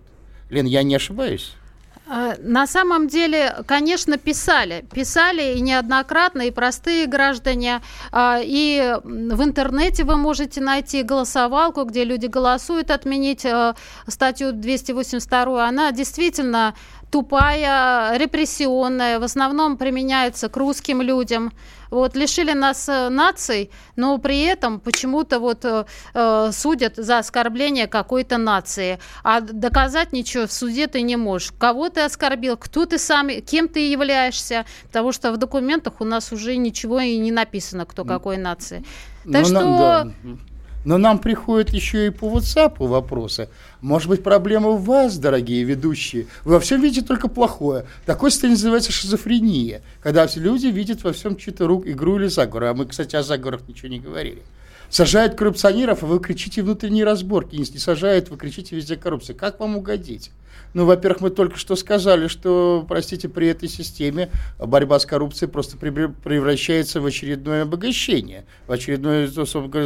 Лен, 0.50 0.65
я 0.65 0.84
не 0.84 0.96
ошибаюсь? 0.96 1.56
А, 2.05 2.35
на 2.39 2.67
самом 2.67 3.07
деле, 3.07 3.55
конечно, 3.65 4.17
писали. 4.17 4.85
Писали 4.93 5.53
и 5.53 5.61
неоднократно, 5.61 6.41
и 6.41 6.51
простые 6.51 7.05
граждане. 7.05 7.81
А, 8.11 8.39
и 8.41 8.95
в 9.03 9.43
интернете 9.43 10.03
вы 10.03 10.17
можете 10.17 10.59
найти 10.59 11.03
голосовалку, 11.03 11.85
где 11.85 12.03
люди 12.03 12.25
голосуют 12.25 12.91
отменить 12.91 13.45
а, 13.45 13.75
статью 14.07 14.51
282. 14.51 15.65
Она 15.65 15.91
действительно 15.93 16.75
тупая, 17.13 18.17
репрессионная, 18.17 19.19
в 19.19 19.23
основном 19.23 19.78
применяется 19.78 20.49
к 20.49 20.58
русским 20.58 20.99
людям. 20.99 21.54
Вот, 21.91 22.15
лишили 22.15 22.54
нас 22.54 22.89
э, 22.89 23.10
наций, 23.10 23.69
но 23.95 24.17
при 24.17 24.41
этом 24.41 24.80
почему-то 24.80 25.39
вот 25.39 25.63
э, 25.63 25.86
э, 26.15 26.49
судят 26.52 26.95
за 26.95 27.19
оскорбление 27.19 27.86
какой-то 27.86 28.39
нации. 28.39 28.97
А 29.23 29.41
доказать 29.41 30.12
ничего 30.12 30.47
в 30.47 30.52
суде 30.52 30.88
ты 30.88 31.04
не 31.04 31.15
можешь. 31.15 31.54
Кого 31.60 31.89
ты 31.89 32.02
оскорбил, 32.02 32.58
кто 32.58 32.88
ты 32.88 32.97
сам, 32.97 33.30
кем 33.30 33.67
ты 33.67 33.91
являешься, 33.91 34.65
потому 34.88 35.12
что 35.12 35.32
в 35.32 35.38
документах 35.38 36.02
у 36.02 36.06
нас 36.06 36.32
уже 36.32 36.58
ничего 36.58 36.99
и 36.99 37.15
не 37.19 37.32
написано, 37.32 37.86
кто 37.86 38.06
какой 38.06 38.38
нации. 38.38 38.84
Так 39.32 39.43
ну, 39.43 39.45
что... 39.45 39.78
да. 39.78 40.12
Но 40.86 40.98
нам 40.98 41.19
приходят 41.19 41.69
еще 41.69 42.08
и 42.08 42.10
по 42.10 42.26
WhatsApp 42.26 42.76
вопросы. 42.80 43.50
Может 43.82 44.10
быть, 44.10 44.24
проблема 44.24 44.72
в 44.72 44.84
вас, 44.84 45.17
дорогие 45.17 45.63
ведущие? 45.63 46.28
Вы 46.43 46.54
во 46.54 46.60
всем 46.60 46.82
видите 46.82 47.06
только 47.06 47.28
плохое. 47.28 47.86
Такой 48.06 48.32
состояние 48.32 48.58
называется 48.58 48.91
шизофрения, 48.91 49.82
когда 50.02 50.28
люди 50.36 50.67
видят 50.67 51.04
во 51.04 51.13
всем 51.13 51.36
чью-то 51.36 51.67
рук, 51.67 51.88
игру 51.88 52.17
или 52.17 52.28
заговор. 52.28 52.65
А 52.65 52.74
мы, 52.74 52.86
кстати, 52.86 53.15
о 53.15 53.24
заговорах 53.24 53.67
ничего 53.67 53.89
не 53.89 54.00
говорили. 54.00 54.41
Сажают 54.93 55.34
коррупционеров, 55.34 56.03
а 56.03 56.06
вы 56.06 56.19
кричите 56.19 56.62
внутренние 56.62 57.03
разборки. 57.03 57.56
Не 57.56 57.65
сажают, 57.65 58.29
вы 58.29 58.38
кричите 58.38 58.75
везде 58.75 58.95
коррупция. 58.95 59.36
Как 59.36 59.60
вам 59.60 59.75
угодить? 59.75 60.29
Ну, 60.75 60.86
во-первых, 60.86 61.21
мы 61.21 61.29
только 61.32 61.58
что 61.58 61.75
сказали, 61.75 62.27
что, 62.27 62.86
простите, 62.88 63.27
при 63.27 63.47
этой 63.47 63.67
системе 63.69 64.29
борьба 64.60 64.99
с 64.99 65.08
коррупцией 65.08 65.49
просто 65.49 65.77
превращается 65.77 67.01
в 67.01 67.08
очередное 67.08 67.63
обогащение, 67.63 68.45
в 68.67 68.71
очередной 68.71 69.32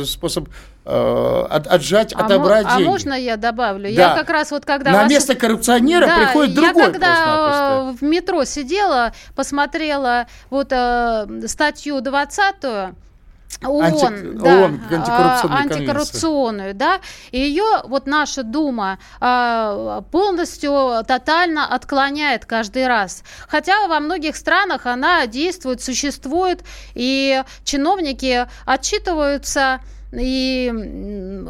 способ 0.05 0.49
э, 0.83 1.45
отжать, 1.49 2.13
а 2.13 2.25
отобрать 2.25 2.65
мо- 2.65 2.71
деньги. 2.71 2.83
А 2.83 2.91
можно 2.91 3.13
я 3.13 3.37
добавлю? 3.37 3.83
Да. 3.83 3.89
Я 3.89 4.13
как 4.13 4.29
раз 4.29 4.51
вот 4.51 4.65
когда... 4.65 4.91
На 4.91 5.03
вас... 5.03 5.09
место 5.09 5.35
коррупционера 5.35 6.05
да, 6.05 6.17
приходит 6.17 6.53
другой 6.53 6.83
Я 6.83 6.91
когда 6.91 7.93
в 7.97 8.03
метро 8.03 8.43
сидела, 8.43 9.13
посмотрела 9.37 10.27
вот 10.49 10.67
э, 10.71 11.47
статью 11.47 12.01
20 12.01 12.55
ООН, 13.63 13.83
Анти... 13.83 14.21
да, 14.33 14.59
ООН 14.59 14.81
антикоррупционную, 14.91 15.59
антикоррупционную 15.59 16.73
да, 16.75 16.99
и 17.31 17.39
ее 17.39 17.81
вот 17.85 18.05
наша 18.05 18.43
Дума 18.43 18.99
э, 19.19 20.01
полностью, 20.11 21.03
тотально 21.07 21.65
отклоняет 21.65 22.45
каждый 22.45 22.87
раз. 22.87 23.23
Хотя 23.47 23.87
во 23.87 23.99
многих 23.99 24.35
странах 24.35 24.85
она 24.85 25.25
действует, 25.27 25.81
существует, 25.81 26.63
и 26.93 27.43
чиновники 27.63 28.47
отчитываются 28.65 29.81
и 30.11 30.71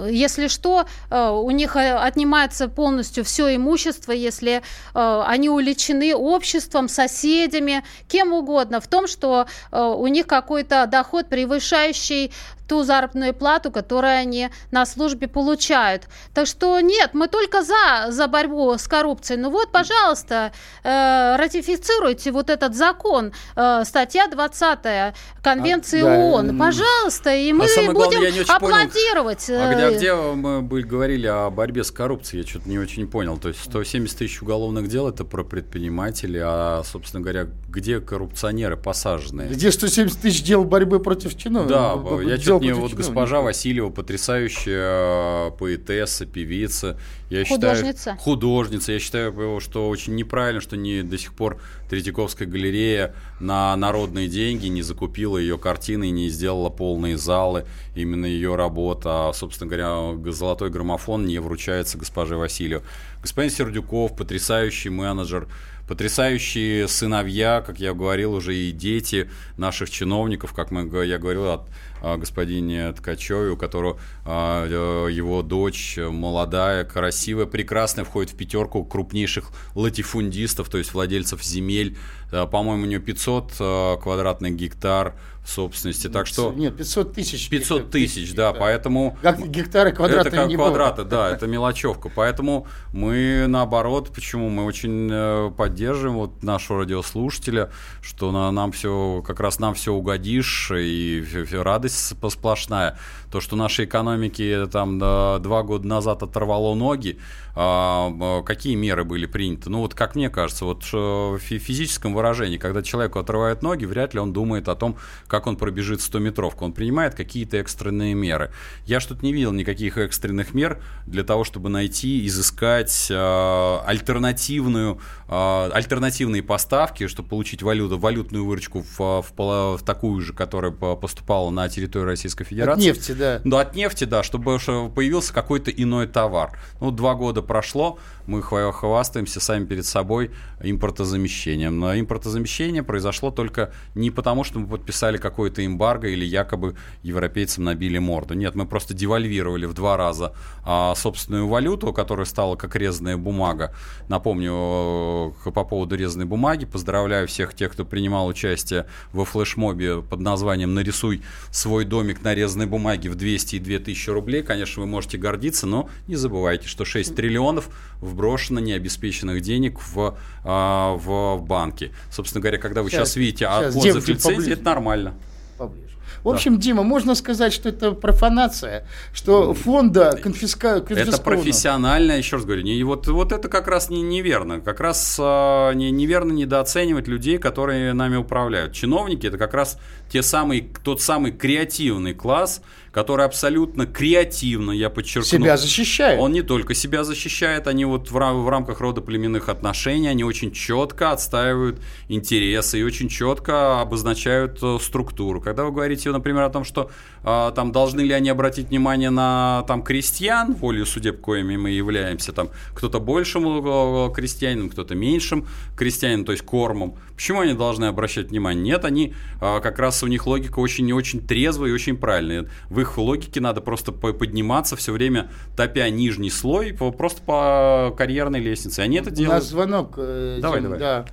если 0.10 0.48
что, 0.48 0.86
э, 1.10 1.30
у 1.30 1.50
них 1.52 1.76
э, 1.76 1.96
отнимается 1.96 2.68
полностью 2.68 3.24
все 3.24 3.56
имущество, 3.56 4.12
если 4.12 4.62
э, 4.94 5.24
они 5.26 5.50
уличены 5.50 6.16
обществом, 6.16 6.90
соседями, 6.90 7.84
кем 8.08 8.34
угодно, 8.34 8.82
в 8.82 8.88
том, 8.88 9.08
что 9.08 9.48
у 9.72 10.08
них 10.08 10.28
какой-то 10.28 10.88
доход, 10.88 11.28
превышающий 11.30 12.32
ту 12.68 12.84
заработную 12.84 13.34
плату, 13.34 13.72
которую 13.72 14.14
они 14.18 14.50
на 14.72 14.86
службе 14.86 15.28
получают. 15.28 16.08
Так 16.34 16.48
что 16.48 16.80
нет, 16.80 17.12
мы 17.14 17.28
только 17.28 17.64
за, 17.64 18.12
за 18.12 18.28
борьбу 18.28 18.78
с 18.78 18.88
коррупцией. 18.88 19.40
Ну 19.40 19.50
вот, 19.50 19.72
пожалуйста, 19.72 20.52
э, 20.84 21.36
ратифицируйте 21.38 22.32
вот 22.32 22.50
этот 22.50 22.76
закон, 22.76 23.32
э, 23.56 23.84
статья 23.86 24.28
20 24.28 25.14
Конвенции 25.42 26.02
а, 26.02 26.20
ООН. 26.20 26.58
Да. 26.58 26.66
Пожалуйста, 26.66 27.34
и 27.34 27.54
мы 27.54 27.66
а 27.66 27.92
будем 27.92 27.94
главное, 27.94 28.46
аплодировать. 28.48 29.46
Понял, 29.48 29.62
а 29.62 29.74
где, 29.74 29.84
а 29.84 29.92
где 29.92 30.14
мы 30.14 30.62
были, 30.62 30.84
говорили 30.84 31.28
о 31.28 31.50
борьбе 31.50 31.84
с 31.84 31.92
коррупцией? 31.92 32.42
Я 32.42 32.48
что-то 32.48 32.70
не 32.70 32.80
очень 32.80 33.08
понял. 33.08 33.38
То 33.38 33.50
есть 33.50 33.62
170 33.64 34.18
тысяч 34.18 34.42
уголовных 34.42 34.88
дел 34.88 35.08
это 35.08 35.24
про 35.24 35.44
предпринимателей, 35.44 36.42
а, 36.44 36.84
собственно 36.84 37.22
говоря, 37.22 37.48
где 37.70 38.00
коррупционеры 38.00 38.76
посажены? 38.76 39.44
Где 39.44 39.72
170 39.72 40.20
тысяч 40.20 40.44
дел 40.44 40.66
борьбы 40.66 41.00
против 41.00 41.38
чиновников? 41.38 42.20
Да, 42.20 42.30
я 42.30 42.38
что 42.38 42.57
мне 42.60 42.74
вот 42.74 42.94
госпожа 42.94 43.42
Васильева, 43.42 43.90
потрясающая 43.90 45.52
поэтесса, 45.52 46.26
певица. 46.26 47.00
Я 47.30 47.46
художница. 47.46 47.98
Считаю, 47.98 48.18
художница. 48.18 48.92
Я 48.94 49.00
считаю, 49.00 49.60
что 49.60 49.90
очень 49.90 50.16
неправильно, 50.16 50.62
что 50.62 50.78
не 50.78 51.04
до 51.04 51.18
сих 51.18 51.34
пор 51.34 51.60
Третьяковская 51.90 52.48
галерея 52.48 53.14
на 53.40 53.76
народные 53.76 54.28
деньги 54.28 54.68
не 54.68 54.82
закупила 54.82 55.38
ее 55.38 55.58
картины 55.58 56.08
и 56.08 56.12
не 56.12 56.30
сделала 56.30 56.70
полные 56.70 57.18
залы. 57.18 57.66
Именно 57.96 58.26
ее 58.26 58.56
работа. 58.56 59.30
А, 59.30 59.34
собственно 59.34 59.70
говоря, 59.70 60.32
золотой 60.32 60.70
граммофон 60.70 61.26
не 61.26 61.40
вручается 61.40 61.98
госпоже 61.98 62.38
Васильеву. 62.38 62.84
Господин 63.22 63.52
Сердюков, 63.52 64.16
потрясающий 64.16 64.90
менеджер, 64.90 65.48
потрясающие 65.88 66.88
сыновья, 66.88 67.62
как 67.66 67.80
я 67.80 67.94
говорил, 67.94 68.34
уже 68.34 68.56
и 68.56 68.72
дети 68.72 69.30
наших 69.58 69.90
чиновников, 69.90 70.54
как 70.54 70.72
мы, 70.72 71.06
я 71.06 71.18
говорил, 71.18 71.50
от 71.50 71.70
господине 72.02 72.92
Ткачеве, 72.94 73.52
у 73.52 73.58
которого 73.58 74.00
а, 74.26 74.66
э, 74.66 75.12
его 75.12 75.42
дочь 75.42 75.98
молодая, 75.98 76.84
красивая, 76.84 77.46
прекрасная, 77.46 78.04
входит 78.06 78.32
в 78.32 78.36
пятерку 78.36 78.84
крупнейших 78.84 79.52
латифундистов, 79.76 80.70
то 80.70 80.78
есть 80.78 80.94
владельцев 80.94 81.44
земель. 81.44 81.98
Э, 82.32 82.46
по-моему, 82.46 82.84
у 82.84 82.86
нее 82.86 83.00
500 83.00 83.54
э, 83.60 83.98
квадратных 84.02 84.56
гектар 84.56 85.16
собственности. 85.46 86.10
Так 86.10 86.28
что... 86.28 86.52
Нет, 86.52 86.76
500 86.76 87.14
тысяч. 87.14 87.50
500 87.50 87.90
тысяч, 87.90 88.34
да, 88.34 88.52
да, 88.52 88.60
поэтому... 88.60 89.18
Как 89.22 89.40
гектары, 89.50 89.94
квадраты 89.94 90.28
Это 90.28 90.38
как 90.38 90.52
квадраты, 90.54 91.04
да, 91.06 91.32
это 91.32 91.48
мелочевка. 91.48 92.12
Поэтому 92.14 92.68
мы, 92.92 93.46
наоборот, 93.48 94.12
почему? 94.14 94.50
Мы 94.50 94.66
очень 94.66 95.54
поддерживаем 95.54 96.18
вот 96.18 96.44
нашего 96.44 96.80
радиослушателя, 96.80 97.72
что 98.02 98.34
на, 98.34 98.52
нам 98.52 98.74
все, 98.74 99.24
как 99.26 99.40
раз 99.40 99.60
нам 99.60 99.74
все 99.74 99.94
угодишь, 99.94 100.70
и 100.76 101.24
рады 101.54 101.87
радость 101.88 102.16
сплошная. 102.32 102.98
То, 103.32 103.42
что 103.42 103.56
нашей 103.56 103.86
экономике 103.86 104.68
там 104.68 105.00
два 105.00 105.64
года 105.64 105.88
назад 105.88 106.24
оторвало 106.24 106.76
ноги, 106.76 107.18
а, 107.56 108.42
какие 108.44 108.76
меры 108.76 109.04
были 109.04 109.26
приняты? 109.26 109.70
Ну 109.70 109.80
вот, 109.80 109.94
как 109.94 110.16
мне 110.16 110.30
кажется, 110.30 110.64
вот 110.64 110.84
в 110.92 111.40
физическом 111.40 112.14
выражении, 112.14 112.58
когда 112.58 112.82
человеку 112.82 113.20
отрывают 113.20 113.64
ноги, 113.64 113.86
вряд 113.86 114.14
ли 114.14 114.20
он 114.20 114.32
думает 114.32 114.70
о 114.70 114.76
том, 114.76 114.98
как 115.28 115.48
он 115.48 115.58
пробежит 115.58 116.00
100-метровку. 116.00 116.64
Он 116.66 116.72
принимает 116.72 117.16
какие-то 117.16 117.58
экстренные 117.58 118.14
меры. 118.14 118.52
Я 118.86 119.00
что-то 119.00 119.26
не 119.26 119.34
видел 119.34 119.52
никаких 119.52 119.98
экстренных 119.98 120.54
мер 120.54 120.82
для 121.06 121.24
того, 121.24 121.44
чтобы 121.44 121.70
найти, 121.70 122.26
изыскать 122.28 123.08
э, 123.10 123.78
альтернативную, 123.86 125.00
э, 125.28 125.70
альтернативные 125.74 126.44
поставки, 126.44 127.08
чтобы 127.08 127.30
получить 127.30 127.62
валюту, 127.62 127.98
валютную 127.98 128.46
выручку 128.46 128.84
в, 128.98 129.22
в, 129.22 129.78
в 129.78 129.84
такую 129.84 130.22
же, 130.22 130.34
которая 130.34 130.72
поступала 130.72 131.50
на 131.50 131.64
территорию 131.78 132.08
Российской 132.08 132.44
Федерации. 132.44 132.90
От 132.90 132.98
нефти, 132.98 133.12
да. 133.12 133.42
Да, 133.44 133.60
от 133.62 133.76
нефти, 133.76 134.04
да, 134.04 134.24
чтобы 134.24 134.58
появился 134.90 135.34
какой-то 135.34 135.70
иной 135.72 136.08
товар. 136.08 136.58
Ну, 136.82 136.92
два 136.92 137.14
года 137.14 137.42
прошло, 137.42 138.00
мы 138.28 138.42
хвастаемся 138.44 139.40
сами 139.40 139.66
перед 139.66 139.86
собой 139.86 140.32
импортозамещением. 140.62 141.80
Но 141.80 141.98
импортозамещение 141.98 142.84
произошло 142.84 143.32
только 143.32 143.72
не 143.96 144.12
потому, 144.12 144.44
что 144.44 144.60
мы 144.60 144.68
подписали 144.68 145.18
какое-то 145.18 145.66
эмбарго 145.66 146.08
или 146.08 146.26
якобы 146.26 146.76
европейцам 147.04 147.64
набили 147.64 147.98
морду. 147.98 148.34
Нет, 148.34 148.56
мы 148.56 148.66
просто 148.66 148.94
девальвировали 148.94 149.66
в 149.66 149.74
два 149.74 149.98
раза 149.98 150.34
а, 150.64 150.94
собственную 150.96 151.48
валюту, 151.48 151.94
которая 151.94 152.26
стала 152.26 152.56
как 152.56 152.76
резаная 152.76 153.18
бумага. 153.18 153.74
Напомню 154.10 155.34
э, 155.46 155.52
по 155.52 155.64
поводу 155.64 155.96
резаной 155.96 156.26
бумаги. 156.26 156.66
Поздравляю 156.66 157.28
всех 157.28 157.54
тех, 157.54 157.72
кто 157.72 157.86
принимал 157.86 158.28
участие 158.28 158.88
во 159.14 159.26
флешмобе 159.26 160.02
под 160.02 160.20
названием 160.20 160.74
«Нарисуй 160.74 161.22
свой 161.52 161.86
домик 161.86 162.24
на 162.24 162.36
резаной 162.36 162.66
бумаге 162.66 163.10
в 163.10 163.16
200 163.16 163.56
и 163.56 163.60
2000 163.60 164.10
рублей». 164.10 164.44
Конечно, 164.44 164.82
вы 164.82 164.88
можете 164.88 165.18
гордиться, 165.18 165.68
но 165.68 165.90
не 166.08 166.16
забывайте, 166.16 166.68
что 166.68 166.86
6 166.86 167.16
триллионов 167.16 167.70
вброшено 168.18 168.60
необеспеченных 168.60 169.42
денег 169.42 169.80
в, 169.80 170.18
а, 170.44 170.96
в, 170.98 171.40
банке. 171.44 171.92
Собственно 172.12 172.42
говоря, 172.42 172.58
когда 172.58 172.82
вы 172.82 172.90
сейчас, 172.90 173.10
сейчас 173.10 173.16
видите 173.16 173.46
сейчас, 173.46 173.76
отзыв 173.76 174.08
лицензии, 174.08 174.54
это 174.54 174.64
нормально. 174.64 175.14
Поближе. 175.58 175.97
В 176.24 176.30
общем, 176.30 176.56
да. 176.56 176.62
Дима, 176.62 176.84
можно 176.84 177.16
сказать, 177.16 177.54
что 177.54 177.70
это 177.70 177.92
профанация, 177.92 178.88
что 179.14 179.54
фонда 179.54 180.20
конфиска... 180.22 180.84
Это 180.90 181.18
профессионально, 181.22 182.14
еще 182.14 182.38
раз 182.38 182.46
говорю, 182.46 182.64
не, 182.64 182.82
вот, 182.84 183.08
вот 183.08 183.32
это 183.32 183.50
как 183.50 183.68
раз 183.68 183.90
не, 183.90 184.02
неверно. 184.02 184.60
Как 184.62 184.80
раз 184.80 185.18
а, 185.20 185.72
не, 185.74 185.92
неверно 185.92 186.32
недооценивать 186.32 187.08
людей, 187.08 187.38
которые 187.38 187.94
нами 187.94 188.16
управляют. 188.16 188.74
Чиновники 188.74 189.28
это 189.28 189.38
как 189.38 189.54
раз 189.54 189.78
те 190.10 190.22
самые, 190.24 190.68
тот 190.84 191.02
самый 191.02 191.32
креативный 191.32 192.14
класс, 192.14 192.62
который 192.92 193.26
абсолютно 193.26 193.86
креативно, 193.86 194.72
я 194.72 194.90
подчеркну. 194.90 195.30
Себя 195.30 195.58
защищает. 195.58 196.20
Он 196.20 196.32
не 196.32 196.42
только 196.42 196.74
себя 196.74 197.04
защищает, 197.04 197.68
они 197.68 197.86
вот 197.86 198.10
в, 198.10 198.14
в 198.14 198.50
рамках 198.50 198.82
родоплеменных 198.82 199.50
отношений, 199.50 200.08
они 200.08 200.24
очень 200.24 200.52
четко 200.52 201.12
отстаивают 201.12 201.80
интересы 202.08 202.80
и 202.80 202.84
очень 202.84 203.10
четко 203.10 203.82
обозначают 203.82 204.60
э, 204.64 204.78
структуру. 204.82 205.42
Когда 205.42 205.66
вы 205.66 205.72
говорите, 205.72 206.07
например, 206.12 206.44
о 206.44 206.50
том, 206.50 206.64
что 206.64 206.90
э, 207.24 207.52
там 207.56 207.72
должны 207.72 208.02
ли 208.02 208.14
они 208.14 208.30
обратить 208.30 208.70
внимание 208.70 209.10
на 209.10 209.64
там 209.68 209.84
крестьян, 209.84 210.54
волю 210.54 210.86
судеб, 210.86 211.22
коими 211.22 211.58
мы 211.58 211.70
являемся, 211.72 212.32
там 212.34 212.50
кто-то 212.74 213.00
большим 213.00 213.46
э, 213.46 214.14
крестьянином, 214.14 214.70
кто-то 214.70 214.96
меньшим 214.96 215.48
крестьянином, 215.76 216.26
то 216.26 216.32
есть 216.32 216.44
кормом. 216.44 216.96
Почему 217.16 217.42
они 217.42 217.54
должны 217.54 217.86
обращать 217.86 218.30
внимание? 218.30 218.64
Нет, 218.64 218.86
они 218.86 219.14
э, 219.42 219.60
как 219.62 219.80
раз 219.80 220.04
у 220.04 220.08
них 220.08 220.28
логика 220.28 220.60
очень 220.60 220.92
очень 220.94 221.26
трезвая 221.26 221.70
и 221.70 221.74
очень 221.74 221.98
правильная. 221.98 222.48
В 222.70 222.80
их 222.80 222.98
логике 222.98 223.42
надо 223.42 223.62
просто 223.62 223.92
подниматься 223.92 224.76
все 224.76 224.92
время, 224.92 225.30
топя 225.56 225.90
нижний 225.90 226.30
слой, 226.30 226.74
просто 226.74 227.22
по 227.24 227.94
карьерной 227.98 228.40
лестнице. 228.40 228.82
Они 228.82 228.98
это 228.98 229.12
делают. 229.12 229.32
У 229.32 229.36
нас 229.36 229.50
звонок. 229.50 229.94
Э, 229.98 230.40
давай, 230.42 230.62
Дим, 230.62 230.78
давай. 230.78 230.80
Да. 230.80 231.06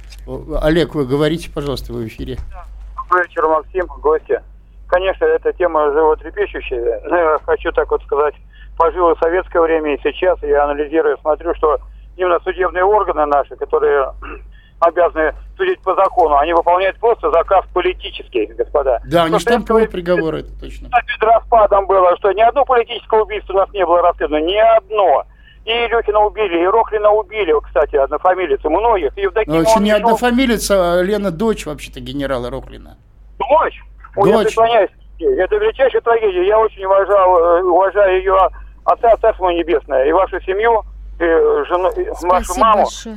Олег, 0.60 0.94
вы 0.94 1.06
говорите, 1.06 1.50
пожалуйста, 1.50 1.92
вы 1.92 2.04
в 2.04 2.06
эфире. 2.08 2.38
Добрый 2.96 3.28
вечер, 3.28 3.46
Максим, 3.46 3.86
гости. 4.00 4.40
Конечно, 4.94 5.24
эта 5.24 5.52
тема 5.52 5.90
животрепещущая. 5.90 7.00
Но 7.06 7.16
я 7.16 7.38
хочу 7.44 7.72
так 7.72 7.90
вот 7.90 8.00
сказать, 8.04 8.36
пожил 8.78 9.12
в 9.12 9.18
советское 9.18 9.60
время, 9.60 9.94
и 9.94 10.00
сейчас 10.04 10.40
я 10.42 10.62
анализирую, 10.62 11.18
смотрю, 11.18 11.52
что 11.56 11.80
именно 12.16 12.38
судебные 12.44 12.84
органы 12.84 13.26
наши, 13.26 13.56
которые 13.56 14.12
обязаны 14.78 15.34
судить 15.56 15.80
по 15.80 15.96
закону. 15.96 16.36
Они 16.36 16.52
выполняют 16.52 16.96
просто 17.00 17.28
заказ 17.32 17.64
политический, 17.74 18.46
господа. 18.56 19.00
Да, 19.04 19.24
они 19.24 19.40
штамповые 19.40 19.88
приговоры, 19.88 20.42
это 20.42 20.60
точно. 20.60 20.90
Перед 20.90 21.22
распадом 21.24 21.88
было, 21.88 22.16
что 22.18 22.30
ни 22.30 22.42
одно 22.42 22.64
политическое 22.64 23.20
убийство 23.20 23.52
у 23.52 23.56
нас 23.56 23.72
не 23.72 23.84
было 23.84 24.00
расследовано, 24.00 24.44
ни 24.44 24.76
одно. 24.76 25.24
И 25.64 25.70
Илюхина 25.72 26.20
убили, 26.20 26.62
и 26.62 26.66
Рохлина 26.66 27.10
убили, 27.10 27.52
кстати, 27.64 27.96
однофамилица, 27.96 28.70
многих. 28.70 29.10
И 29.18 29.22
Евдокимова 29.22 29.60
Но 29.60 29.68
еще 29.68 29.80
не 29.80 29.90
однофамилица, 29.90 31.00
а 31.00 31.02
Лена 31.02 31.32
дочь 31.32 31.66
вообще-то 31.66 31.98
генерала 31.98 32.48
Рохлина. 32.48 32.96
Дочь? 33.40 33.82
Ой, 34.16 34.30
дочь. 34.30 34.42
я 34.42 34.46
преклоняюсь. 34.48 34.90
Это 35.18 35.56
величайшая 35.56 36.02
трагедия. 36.02 36.46
Я 36.46 36.58
очень 36.58 36.84
уважал, 36.84 37.38
э, 37.38 37.62
уважаю 37.62 38.18
ее 38.18 38.36
отца, 38.84 39.16
Царство 39.16 39.50
Небесное, 39.50 40.04
и 40.04 40.12
вашу 40.12 40.40
семью, 40.40 40.82
и 41.18 41.24
жену, 41.24 41.90
и 41.90 42.08
вашу 42.26 42.58
маму. 42.58 42.82
Большое. 42.82 43.16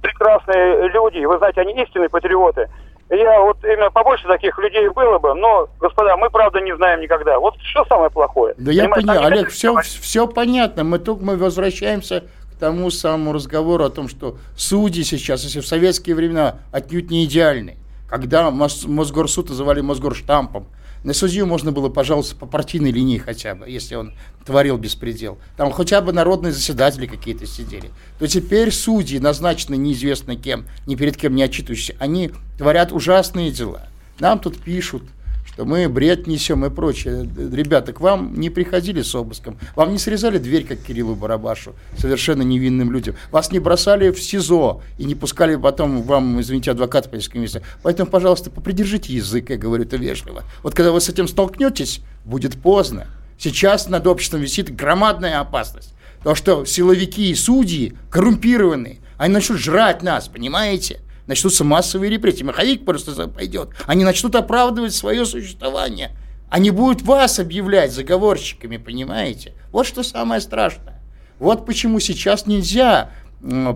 Прекрасные 0.00 0.88
люди, 0.88 1.24
вы 1.24 1.38
знаете, 1.38 1.60
они 1.60 1.80
истинные 1.80 2.08
патриоты. 2.08 2.68
Я 3.10 3.40
вот 3.40 3.62
именно 3.62 3.90
побольше 3.90 4.26
таких 4.26 4.58
людей 4.58 4.88
было 4.88 5.18
бы, 5.18 5.34
но, 5.34 5.68
господа, 5.80 6.16
мы 6.16 6.30
правда 6.30 6.60
не 6.60 6.74
знаем 6.74 7.00
никогда. 7.00 7.38
Вот 7.38 7.54
что 7.60 7.84
самое 7.84 8.10
плохое? 8.10 8.54
Да 8.56 8.72
я 8.72 8.88
понял, 8.88 9.22
Олег, 9.22 9.50
все, 9.50 9.76
все 9.82 10.26
понятно. 10.26 10.82
Мы 10.82 10.98
только 10.98 11.22
мы 11.22 11.36
возвращаемся 11.36 12.24
к 12.52 12.58
тому 12.58 12.90
самому 12.90 13.34
разговору 13.34 13.84
о 13.84 13.90
том, 13.90 14.08
что 14.08 14.36
судьи 14.56 15.02
сейчас, 15.02 15.44
если 15.44 15.60
в 15.60 15.66
советские 15.66 16.16
времена 16.16 16.56
отнюдь 16.72 17.10
не 17.10 17.26
идеальны, 17.26 17.76
когда 18.12 18.50
Мосгорсуд 18.50 19.48
называли 19.48 19.80
Мосгорштампом, 19.80 20.66
на 21.02 21.14
судью 21.14 21.46
можно 21.46 21.72
было, 21.72 21.88
пожалуйста, 21.88 22.36
по 22.36 22.44
партийной 22.44 22.90
линии 22.90 23.16
хотя 23.16 23.54
бы, 23.54 23.66
если 23.66 23.94
он 23.94 24.12
творил 24.44 24.76
беспредел. 24.76 25.38
Там 25.56 25.72
хотя 25.72 26.02
бы 26.02 26.12
народные 26.12 26.52
заседатели 26.52 27.06
какие-то 27.06 27.46
сидели. 27.46 27.90
То 28.18 28.26
теперь 28.26 28.70
судьи, 28.70 29.18
назначенные 29.18 29.78
неизвестно 29.78 30.36
кем, 30.36 30.66
ни 30.86 30.94
перед 30.94 31.16
кем 31.16 31.34
не 31.34 31.42
отчитывающиеся, 31.42 31.96
они 31.98 32.32
творят 32.58 32.92
ужасные 32.92 33.50
дела. 33.50 33.88
Нам 34.20 34.40
тут 34.40 34.58
пишут, 34.58 35.04
что 35.52 35.66
мы 35.66 35.88
бред 35.88 36.26
несем 36.26 36.64
и 36.64 36.70
прочее. 36.70 37.28
Ребята, 37.52 37.92
к 37.92 38.00
вам 38.00 38.34
не 38.38 38.48
приходили 38.48 39.02
с 39.02 39.14
обыском, 39.14 39.58
вам 39.76 39.92
не 39.92 39.98
срезали 39.98 40.38
дверь, 40.38 40.64
как 40.64 40.78
Кириллу 40.80 41.14
Барабашу, 41.14 41.74
совершенно 41.98 42.42
невинным 42.42 42.90
людям. 42.90 43.16
Вас 43.30 43.52
не 43.52 43.58
бросали 43.58 44.10
в 44.10 44.22
СИЗО 44.22 44.82
и 44.98 45.04
не 45.04 45.14
пускали 45.14 45.56
потом 45.56 46.02
вам, 46.02 46.40
извините, 46.40 46.70
адвоката 46.70 47.08
по 47.08 47.16
месте. 47.16 47.62
Поэтому, 47.82 48.10
пожалуйста, 48.10 48.50
попридержите 48.50 49.12
язык, 49.12 49.50
я 49.50 49.58
говорю 49.58 49.84
это 49.84 49.96
вежливо. 49.96 50.44
Вот 50.62 50.74
когда 50.74 50.90
вы 50.90 51.00
с 51.00 51.08
этим 51.08 51.28
столкнетесь, 51.28 52.00
будет 52.24 52.60
поздно. 52.60 53.06
Сейчас 53.38 53.88
над 53.88 54.06
обществом 54.06 54.40
висит 54.40 54.74
громадная 54.74 55.40
опасность. 55.40 55.94
То, 56.22 56.34
что 56.34 56.64
силовики 56.64 57.30
и 57.30 57.34
судьи 57.34 57.94
коррумпированы, 58.10 59.00
они 59.18 59.34
начнут 59.34 59.58
жрать 59.58 60.02
нас, 60.02 60.28
понимаете? 60.28 61.00
Начнутся 61.26 61.64
массовые 61.64 62.10
репрессии. 62.10 62.42
Маховик 62.42 62.84
просто 62.84 63.28
пойдет. 63.28 63.70
Они 63.86 64.04
начнут 64.04 64.34
оправдывать 64.34 64.94
свое 64.94 65.24
существование. 65.24 66.16
Они 66.48 66.70
будут 66.70 67.02
вас 67.02 67.38
объявлять 67.38 67.92
заговорщиками, 67.92 68.76
понимаете? 68.76 69.54
Вот 69.70 69.86
что 69.86 70.02
самое 70.02 70.40
страшное. 70.40 71.00
Вот 71.38 71.64
почему 71.66 71.98
сейчас 71.98 72.46
нельзя 72.46 73.10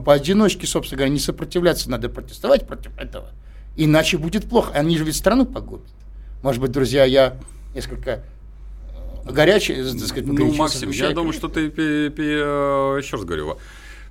поодиночке, 0.05 0.67
собственно 0.67 0.99
говоря, 0.99 1.13
не 1.13 1.19
сопротивляться, 1.19 1.91
надо 1.91 2.09
протестовать 2.09 2.67
против 2.67 2.97
этого. 2.99 3.31
Иначе 3.77 4.19
будет 4.19 4.49
плохо. 4.49 4.73
Они 4.75 4.97
же 4.97 5.05
ведь 5.05 5.17
страну 5.17 5.47
погубят. 5.47 5.89
Может 6.43 6.61
быть, 6.61 6.71
друзья, 6.71 7.05
я 7.05 7.37
несколько 7.75 8.23
э, 9.25 9.33
горячий, 9.33 9.75
так 9.75 10.07
сказать, 10.07 10.27
Ну, 10.27 10.55
Максим, 10.55 10.91
я 10.91 11.11
думаю, 11.11 11.33
что 11.33 11.49
ты, 11.49 11.69
э, 11.69 12.99
еще 13.03 13.17
раз 13.17 13.25
говорю, 13.25 13.59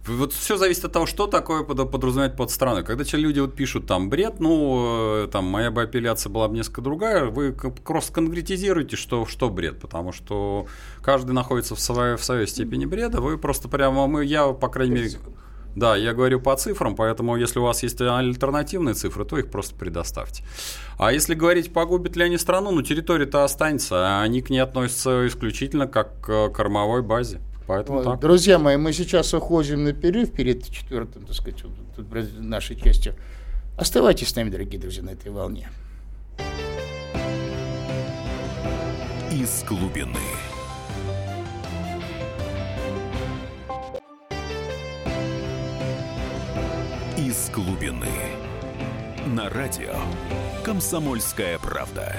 вот 0.08 0.34
все 0.34 0.58
зависит 0.58 0.86
от 0.86 0.91
того, 0.91 1.06
что 1.06 1.28
такое 1.28 1.63
подразумевать 1.63 2.36
под 2.36 2.52
страной. 2.52 2.84
Когда 2.84 3.04
люди 3.18 3.39
вот 3.39 3.56
пишут 3.56 3.88
там 3.88 4.10
бред, 4.10 4.39
ну, 4.39 5.24
э, 5.24 5.28
там, 5.32 5.46
моя 5.46 5.72
бы 5.72 5.82
апелляция 5.82 6.30
была 6.30 6.48
бы 6.48 6.56
несколько 6.56 6.82
другая, 6.82 7.26
вы 7.26 7.52
просто 7.54 8.13
конкретизируете, 8.13 8.96
что, 8.96 9.26
что 9.26 9.50
бред, 9.50 9.80
потому 9.80 10.12
что 10.12 10.68
каждый 11.02 11.32
находится 11.32 11.76
в 11.76 11.80
своей, 11.80 12.18
в 12.18 12.24
своей 12.24 12.48
степени 12.48 12.86
бреда, 12.86 13.22
вы 13.22 13.38
просто 13.38 13.68
прямо, 13.68 14.08
мы, 14.08 14.26
я, 14.26 14.48
по 14.48 14.68
крайней 14.68 14.96
мере, 14.96 15.10
да, 15.76 15.98
я 15.98 16.13
говорю 16.13 16.39
по 16.39 16.56
цифрам, 16.56 16.96
поэтому 16.96 17.36
если 17.36 17.60
у 17.60 17.63
вас 17.63 17.84
есть 17.84 18.00
альтернативные 18.00 18.94
цифры, 18.94 19.26
то 19.26 19.38
их 19.38 19.52
просто 19.52 19.76
предоставьте. 19.76 20.44
А 20.98 21.12
если 21.12 21.36
говорить, 21.36 21.74
погубит 21.74 22.15
ли 22.15 22.24
они 22.24 22.38
страну, 22.38 22.72
ну 22.72 22.82
территория-то 22.82 23.44
останется, 23.44 23.96
а 23.98 24.22
они 24.22 24.41
к 24.41 24.50
ней 24.50 24.60
относятся 24.60 25.28
исключительно 25.28 25.88
как 25.88 26.22
к 26.22 26.50
кормовой 26.50 27.02
базе. 27.02 27.41
Поэтому 27.67 27.99
вот. 27.99 28.06
так. 28.06 28.19
Друзья 28.19 28.60
мои, 28.60 28.78
мы 28.78 28.93
сейчас 28.93 29.34
уходим 29.34 29.84
на 29.84 29.93
перерыв 29.93 30.32
перед 30.32 30.69
четвертым, 30.69 31.25
так 31.25 31.36
сказать, 31.36 31.63
тут, 31.95 32.39
нашей 32.39 32.75
частью. 32.75 33.15
Оставайтесь 33.78 34.30
с 34.30 34.36
нами, 34.36 34.49
дорогие 34.49 34.80
друзья, 34.80 35.04
на 35.04 35.10
этой 35.10 35.32
волне. 35.32 35.69
Из 39.32 39.63
глубины. 39.67 40.19
Из 47.17 47.49
глубины. 47.49 48.08
На 49.28 49.49
радио 49.49 49.95
«Комсомольская 50.63 51.58
правда». 51.60 52.15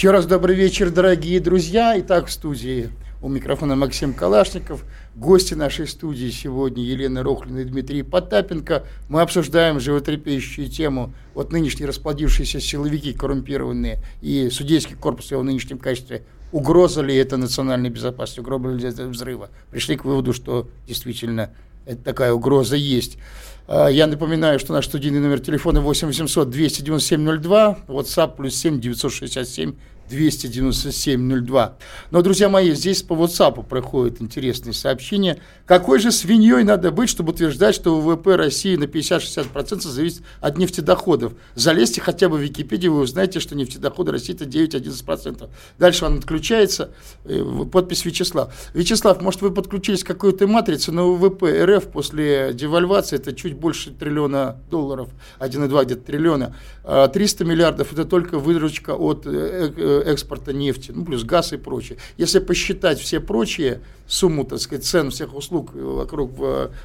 Еще 0.00 0.12
раз 0.12 0.24
добрый 0.24 0.56
вечер, 0.56 0.88
дорогие 0.90 1.40
друзья. 1.40 1.92
Итак, 2.00 2.28
в 2.28 2.32
студии 2.32 2.88
у 3.20 3.28
микрофона 3.28 3.76
Максим 3.76 4.14
Калашников. 4.14 4.82
Гости 5.14 5.52
нашей 5.52 5.86
студии 5.86 6.30
сегодня 6.30 6.82
Елена 6.82 7.22
Рохлина 7.22 7.58
и 7.58 7.64
Дмитрий 7.64 8.02
Потапенко. 8.02 8.84
Мы 9.10 9.20
обсуждаем 9.20 9.78
животрепещущую 9.78 10.70
тему 10.70 11.12
вот 11.34 11.52
нынешние 11.52 11.86
расплодившиеся 11.86 12.60
силовики 12.60 13.12
коррумпированные 13.12 14.02
и 14.22 14.48
судейский 14.48 14.96
корпус 14.96 15.26
в 15.26 15.32
его 15.32 15.42
нынешнем 15.42 15.78
качестве. 15.78 16.22
Угроза 16.50 17.02
ли 17.02 17.14
это 17.14 17.36
национальной 17.36 17.90
безопасности, 17.90 18.40
угроза 18.40 18.68
ли 18.74 18.88
это 18.88 19.06
взрыва? 19.06 19.50
Пришли 19.70 19.98
к 19.98 20.06
выводу, 20.06 20.32
что 20.32 20.66
действительно 20.88 21.50
это 21.90 22.02
такая 22.04 22.32
угроза 22.32 22.76
есть. 22.76 23.18
А, 23.66 23.88
я 23.88 24.06
напоминаю, 24.06 24.58
что 24.58 24.72
наш 24.72 24.86
студийный 24.86 25.20
номер 25.20 25.40
телефона 25.40 25.80
8 25.80 26.08
800 26.08 26.50
297 26.50 27.40
02, 27.40 27.78
WhatsApp 27.88 28.36
плюс 28.36 28.54
7 28.56 28.80
967 28.80 29.74
297-02. 30.10 31.72
Но, 32.10 32.22
друзья 32.22 32.48
мои, 32.48 32.72
здесь 32.72 33.02
по 33.02 33.14
WhatsApp 33.14 33.64
проходит 33.66 34.20
интересные 34.20 34.72
сообщения. 34.72 35.38
Какой 35.66 36.00
же 36.00 36.10
свиньей 36.10 36.64
надо 36.64 36.90
быть, 36.90 37.08
чтобы 37.08 37.32
утверждать, 37.32 37.74
что 37.74 38.00
ВВП 38.00 38.36
России 38.36 38.76
на 38.76 38.84
50-60% 38.84 39.80
зависит 39.82 40.22
от 40.40 40.58
нефтедоходов? 40.58 41.34
Залезьте 41.54 42.00
хотя 42.00 42.28
бы 42.28 42.38
в 42.38 42.40
Википедию, 42.40 42.94
вы 42.94 43.00
узнаете, 43.02 43.40
что 43.40 43.54
нефтедоходы 43.54 44.12
России 44.12 44.34
это 44.34 44.44
9-11%. 44.44 45.48
Дальше 45.78 46.04
он 46.04 46.18
отключается. 46.18 46.90
Э, 47.24 47.44
подпись 47.70 48.04
Вячеслав. 48.04 48.52
Вячеслав, 48.74 49.20
может, 49.22 49.42
вы 49.42 49.50
подключились 49.52 50.02
к 50.02 50.06
какой-то 50.06 50.46
матрице, 50.46 50.92
но 50.92 51.12
ВВП 51.14 51.64
РФ 51.64 51.88
после 51.88 52.52
девальвации 52.52 53.16
это 53.16 53.32
чуть 53.32 53.54
больше 53.54 53.90
триллиона 53.90 54.56
долларов, 54.70 55.10
1,2 55.38 55.84
где-то 55.84 56.02
триллиона. 56.02 56.56
300 56.84 57.44
а 57.44 57.46
миллиардов 57.46 57.92
это 57.92 58.04
только 58.04 58.38
выручка 58.38 58.94
от 58.94 59.26
э, 59.26 59.72
э, 59.76 59.99
экспорта 60.00 60.52
нефти, 60.52 60.92
ну, 60.92 61.04
плюс 61.04 61.24
газ 61.24 61.52
и 61.52 61.56
прочее. 61.56 61.98
Если 62.16 62.38
посчитать 62.38 63.00
все 63.00 63.20
прочие 63.20 63.80
сумму, 64.06 64.44
так 64.44 64.58
сказать, 64.58 64.84
цен 64.84 65.10
всех 65.10 65.34
услуг 65.34 65.72
вокруг 65.74 66.32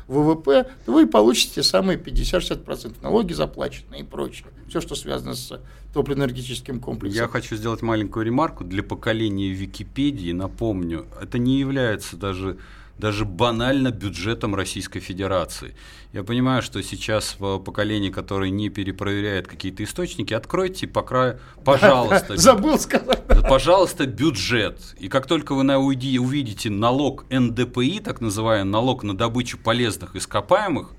ВВП, 0.08 0.67
то 0.86 0.93
вы 0.93 1.08
получите 1.08 1.63
самые 1.63 1.97
50-60%. 1.97 2.95
Налоги 3.01 3.34
заплачены 3.34 3.99
и 3.99 4.04
прочее. 4.04 4.47
Все, 4.67 4.82
что 4.82 4.95
связано 4.95 5.36
с 5.36 5.60
топливно-энергетическим 5.93 6.80
комплексом. 6.80 7.21
Я 7.21 7.28
хочу 7.28 7.56
сделать 7.56 7.82
маленькую 7.82 8.25
ремарку 8.25 8.63
для 8.63 8.84
поколения 8.84 9.49
Википедии. 9.49 10.32
Напомню, 10.34 11.06
это 11.21 11.39
не 11.39 11.60
является 11.60 12.17
даже 12.17 12.58
даже 12.98 13.26
банально 13.26 13.92
бюджетом 13.92 14.56
Российской 14.56 15.00
Федерации. 15.00 15.76
Я 16.14 16.24
понимаю, 16.24 16.62
что 16.62 16.82
сейчас 16.82 17.36
в 17.40 17.60
поколении, 17.60 18.10
которое 18.10 18.50
не 18.50 18.70
перепроверяет 18.70 19.48
какие-то 19.48 19.84
источники, 19.84 20.34
откройте, 20.34 20.88
по 20.88 21.02
краю, 21.02 21.40
пожалуйста. 21.66 22.38
Забыл 22.38 22.80
сказать. 22.80 23.24
Пожалуйста, 23.50 24.06
бюджет. 24.06 24.80
И 24.98 25.10
как 25.10 25.28
только 25.28 25.56
вы 25.56 25.64
на 25.64 25.78
уйди, 25.78 26.18
увидите 26.20 26.70
налог 26.70 27.26
НДПИ, 27.30 28.00
так 28.00 28.22
называемый 28.22 28.72
налог 28.72 29.04
на 29.04 29.16
добычу 29.16 29.58
полезных 29.58 30.16
ископаемых, 30.16 30.92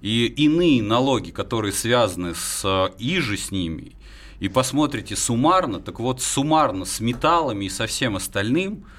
и 0.00 0.26
иные 0.26 0.82
налоги, 0.82 1.30
которые 1.30 1.72
связаны 1.72 2.34
с 2.34 2.92
иже 2.98 3.36
с 3.36 3.50
ними, 3.50 3.96
и 4.38 4.48
посмотрите 4.48 5.16
суммарно, 5.16 5.80
так 5.80 5.98
вот 5.98 6.20
суммарно 6.22 6.84
с 6.84 7.00
металлами 7.00 7.66
и 7.66 7.68
со 7.68 7.86
всем 7.86 8.16
остальным– 8.16 8.84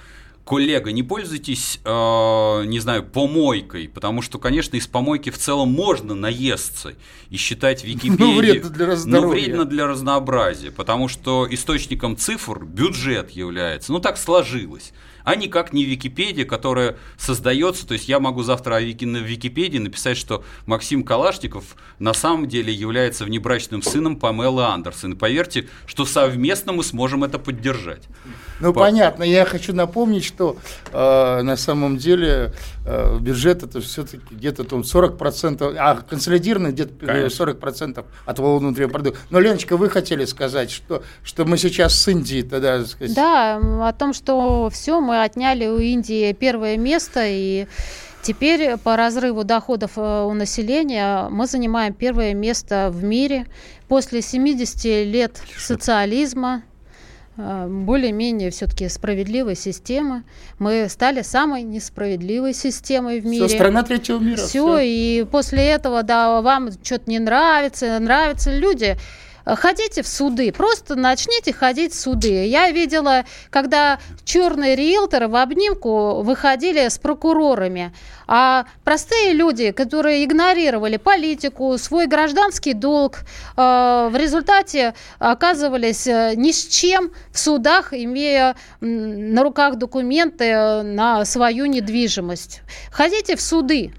коллега, 0.49 0.91
не 0.91 1.03
пользуйтесь, 1.03 1.79
э, 1.85 2.63
не 2.65 2.79
знаю, 2.79 3.03
помойкой, 3.03 3.87
потому 3.87 4.23
что, 4.23 4.39
конечно, 4.39 4.77
из 4.77 4.87
помойки 4.87 5.29
в 5.29 5.37
целом 5.37 5.71
можно 5.71 6.15
наесться 6.15 6.95
и 7.29 7.37
считать 7.37 7.83
Википедию. 7.83 8.17
Но 8.27 8.37
вредно 8.39 8.69
для 8.71 8.95
Но 9.05 9.27
вредно 9.27 9.65
для 9.65 9.85
разнообразия, 9.85 10.71
потому 10.71 11.07
что 11.07 11.47
источником 11.51 12.17
цифр 12.17 12.65
бюджет 12.65 13.29
является. 13.29 13.91
Ну, 13.91 13.99
так 13.99 14.17
сложилось 14.17 14.91
а 15.29 15.35
никак 15.35 15.73
не 15.73 15.85
Википедия, 15.85 16.43
которая 16.43 16.97
создается. 17.15 17.85
То 17.87 17.93
есть 17.93 18.09
я 18.09 18.19
могу 18.19 18.41
завтра 18.41 18.77
о 18.77 18.81
Вики, 18.81 19.05
на 19.05 19.17
Википедии 19.17 19.77
написать, 19.77 20.17
что 20.17 20.43
Максим 20.65 21.03
Калашников 21.03 21.75
на 21.99 22.13
самом 22.13 22.47
деле 22.47 22.73
является 22.73 23.25
внебрачным 23.25 23.83
сыном 23.83 24.15
Памелы 24.15 24.63
Андерсон. 24.63 25.13
И 25.13 25.15
поверьте, 25.15 25.67
что 25.85 26.05
совместно 26.05 26.71
мы 26.71 26.83
сможем 26.83 27.23
это 27.23 27.37
поддержать. 27.37 28.07
Ну, 28.59 28.73
По... 28.73 28.81
понятно. 28.81 29.23
Я 29.23 29.45
хочу 29.45 29.71
напомнить, 29.71 30.25
что 30.25 30.57
э, 30.91 31.41
на 31.43 31.55
самом 31.55 31.97
деле 31.97 32.51
э, 32.85 33.19
бюджет 33.19 33.61
это 33.61 33.81
все-таки 33.81 34.23
где-то 34.31 34.63
там 34.63 34.81
40%, 34.81 35.75
а 35.77 35.95
консолидированный 35.97 36.71
где-то 36.71 37.05
40% 37.05 38.03
от 38.25 38.39
внутреннего 38.39 38.89
продукта. 38.89 39.19
Но, 39.29 39.39
Леночка, 39.39 39.77
вы 39.77 39.89
хотели 39.89 40.25
сказать, 40.25 40.71
что, 40.71 41.03
что 41.23 41.45
мы 41.45 41.57
сейчас 41.57 41.93
с 42.01 42.07
Индией 42.07 42.41
тогда... 42.41 42.83
Сказать... 42.83 43.15
Да, 43.15 43.59
о 43.87 43.93
том, 43.93 44.13
что 44.13 44.69
все, 44.71 44.99
мы 44.99 45.18
отняли 45.23 45.67
у 45.67 45.77
Индии 45.77 46.33
первое 46.33 46.77
место, 46.77 47.21
и 47.25 47.67
Теперь 48.21 48.77
по 48.77 48.97
разрыву 48.97 49.43
доходов 49.43 49.91
э, 49.95 50.23
у 50.23 50.33
населения 50.33 51.27
мы 51.29 51.47
занимаем 51.47 51.93
первое 51.93 52.33
место 52.33 52.89
в 52.91 53.03
мире. 53.03 53.45
После 53.87 54.21
70 54.21 54.83
лет 55.07 55.41
социализма, 55.57 56.63
э, 57.37 57.67
более-менее 57.69 58.51
все-таки 58.51 58.89
справедливой 58.89 59.55
системы. 59.55 60.23
Мы 60.59 60.87
стали 60.89 61.21
самой 61.21 61.63
несправедливой 61.63 62.53
системой 62.53 63.21
в 63.21 63.25
мире. 63.25 63.47
Все, 63.47 63.55
страна 63.55 63.83
третьего 63.83 64.19
мира. 64.19 64.35
Все, 64.35 64.47
все. 64.47 64.79
и 64.79 65.23
после 65.23 65.65
этого, 65.67 66.03
да, 66.03 66.41
вам 66.41 66.71
что-то 66.83 67.09
не 67.09 67.19
нравится, 67.19 67.99
нравятся 67.99 68.51
люди 68.51 68.97
ходите 69.55 70.01
в 70.01 70.07
суды, 70.07 70.51
просто 70.51 70.95
начните 70.95 71.53
ходить 71.53 71.93
в 71.93 71.99
суды. 71.99 72.45
Я 72.45 72.71
видела, 72.71 73.25
когда 73.49 73.99
черные 74.23 74.75
риэлторы 74.75 75.27
в 75.27 75.35
обнимку 75.35 76.21
выходили 76.21 76.87
с 76.87 76.97
прокурорами, 76.97 77.93
а 78.27 78.65
простые 78.83 79.33
люди, 79.33 79.71
которые 79.71 80.23
игнорировали 80.23 80.97
политику, 80.97 81.77
свой 81.77 82.07
гражданский 82.07 82.73
долг, 82.73 83.19
э, 83.57 84.09
в 84.11 84.15
результате 84.15 84.93
оказывались 85.17 86.07
э, 86.07 86.33
ни 86.35 86.51
с 86.51 86.67
чем 86.67 87.11
в 87.31 87.39
судах, 87.39 87.93
имея 87.93 88.55
на 88.81 89.43
руках 89.43 89.77
документы 89.77 90.45
э, 90.45 90.81
на 90.83 91.25
свою 91.25 91.65
недвижимость. 91.65 92.61
Ходите 92.91 93.35
в 93.35 93.41
суды. 93.41 93.93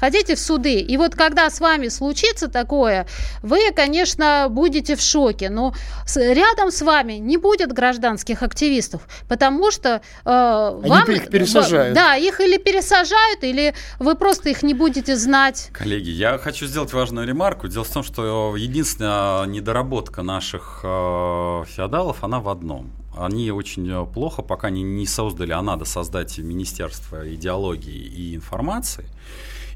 Ходите 0.00 0.34
в 0.34 0.40
суды. 0.40 0.80
И 0.80 0.96
вот 0.96 1.14
когда 1.14 1.50
с 1.50 1.60
вами 1.60 1.88
случится 1.88 2.48
такое, 2.48 3.06
вы, 3.42 3.70
конечно, 3.76 4.48
будете 4.50 4.96
в 4.96 5.00
шоке. 5.02 5.50
Но 5.50 5.74
рядом 6.16 6.70
с 6.70 6.80
вами 6.82 7.14
не 7.14 7.36
будет 7.36 7.72
гражданских 7.72 8.42
активистов, 8.42 9.02
потому 9.28 9.70
что 9.70 10.00
э, 10.24 10.80
Они 10.82 10.88
вам... 10.88 11.10
их 11.10 11.28
пересажают. 11.28 11.94
Да, 11.94 12.16
их 12.16 12.40
или 12.40 12.56
пересажают, 12.56 13.44
или 13.44 13.74
вы 13.98 14.14
просто 14.14 14.48
их 14.48 14.62
не 14.62 14.72
будете 14.72 15.16
знать. 15.16 15.68
Коллеги, 15.72 16.10
я 16.10 16.38
хочу 16.38 16.66
сделать 16.66 16.92
важную 16.94 17.26
ремарку. 17.26 17.68
Дело 17.68 17.84
в 17.84 17.90
том, 17.90 18.02
что 18.02 18.56
единственная 18.56 19.44
недоработка 19.44 20.22
наших 20.22 20.80
э, 20.82 21.64
феодалов, 21.68 22.24
она 22.24 22.40
в 22.40 22.48
одном 22.48 22.90
они 23.16 23.50
очень 23.50 24.06
плохо, 24.06 24.40
пока 24.40 24.70
не, 24.70 24.82
не 24.82 25.04
создали, 25.04 25.52
а 25.52 25.60
надо 25.62 25.84
создать 25.84 26.38
Министерство 26.38 27.28
идеологии 27.34 28.06
и 28.06 28.36
информации. 28.36 29.04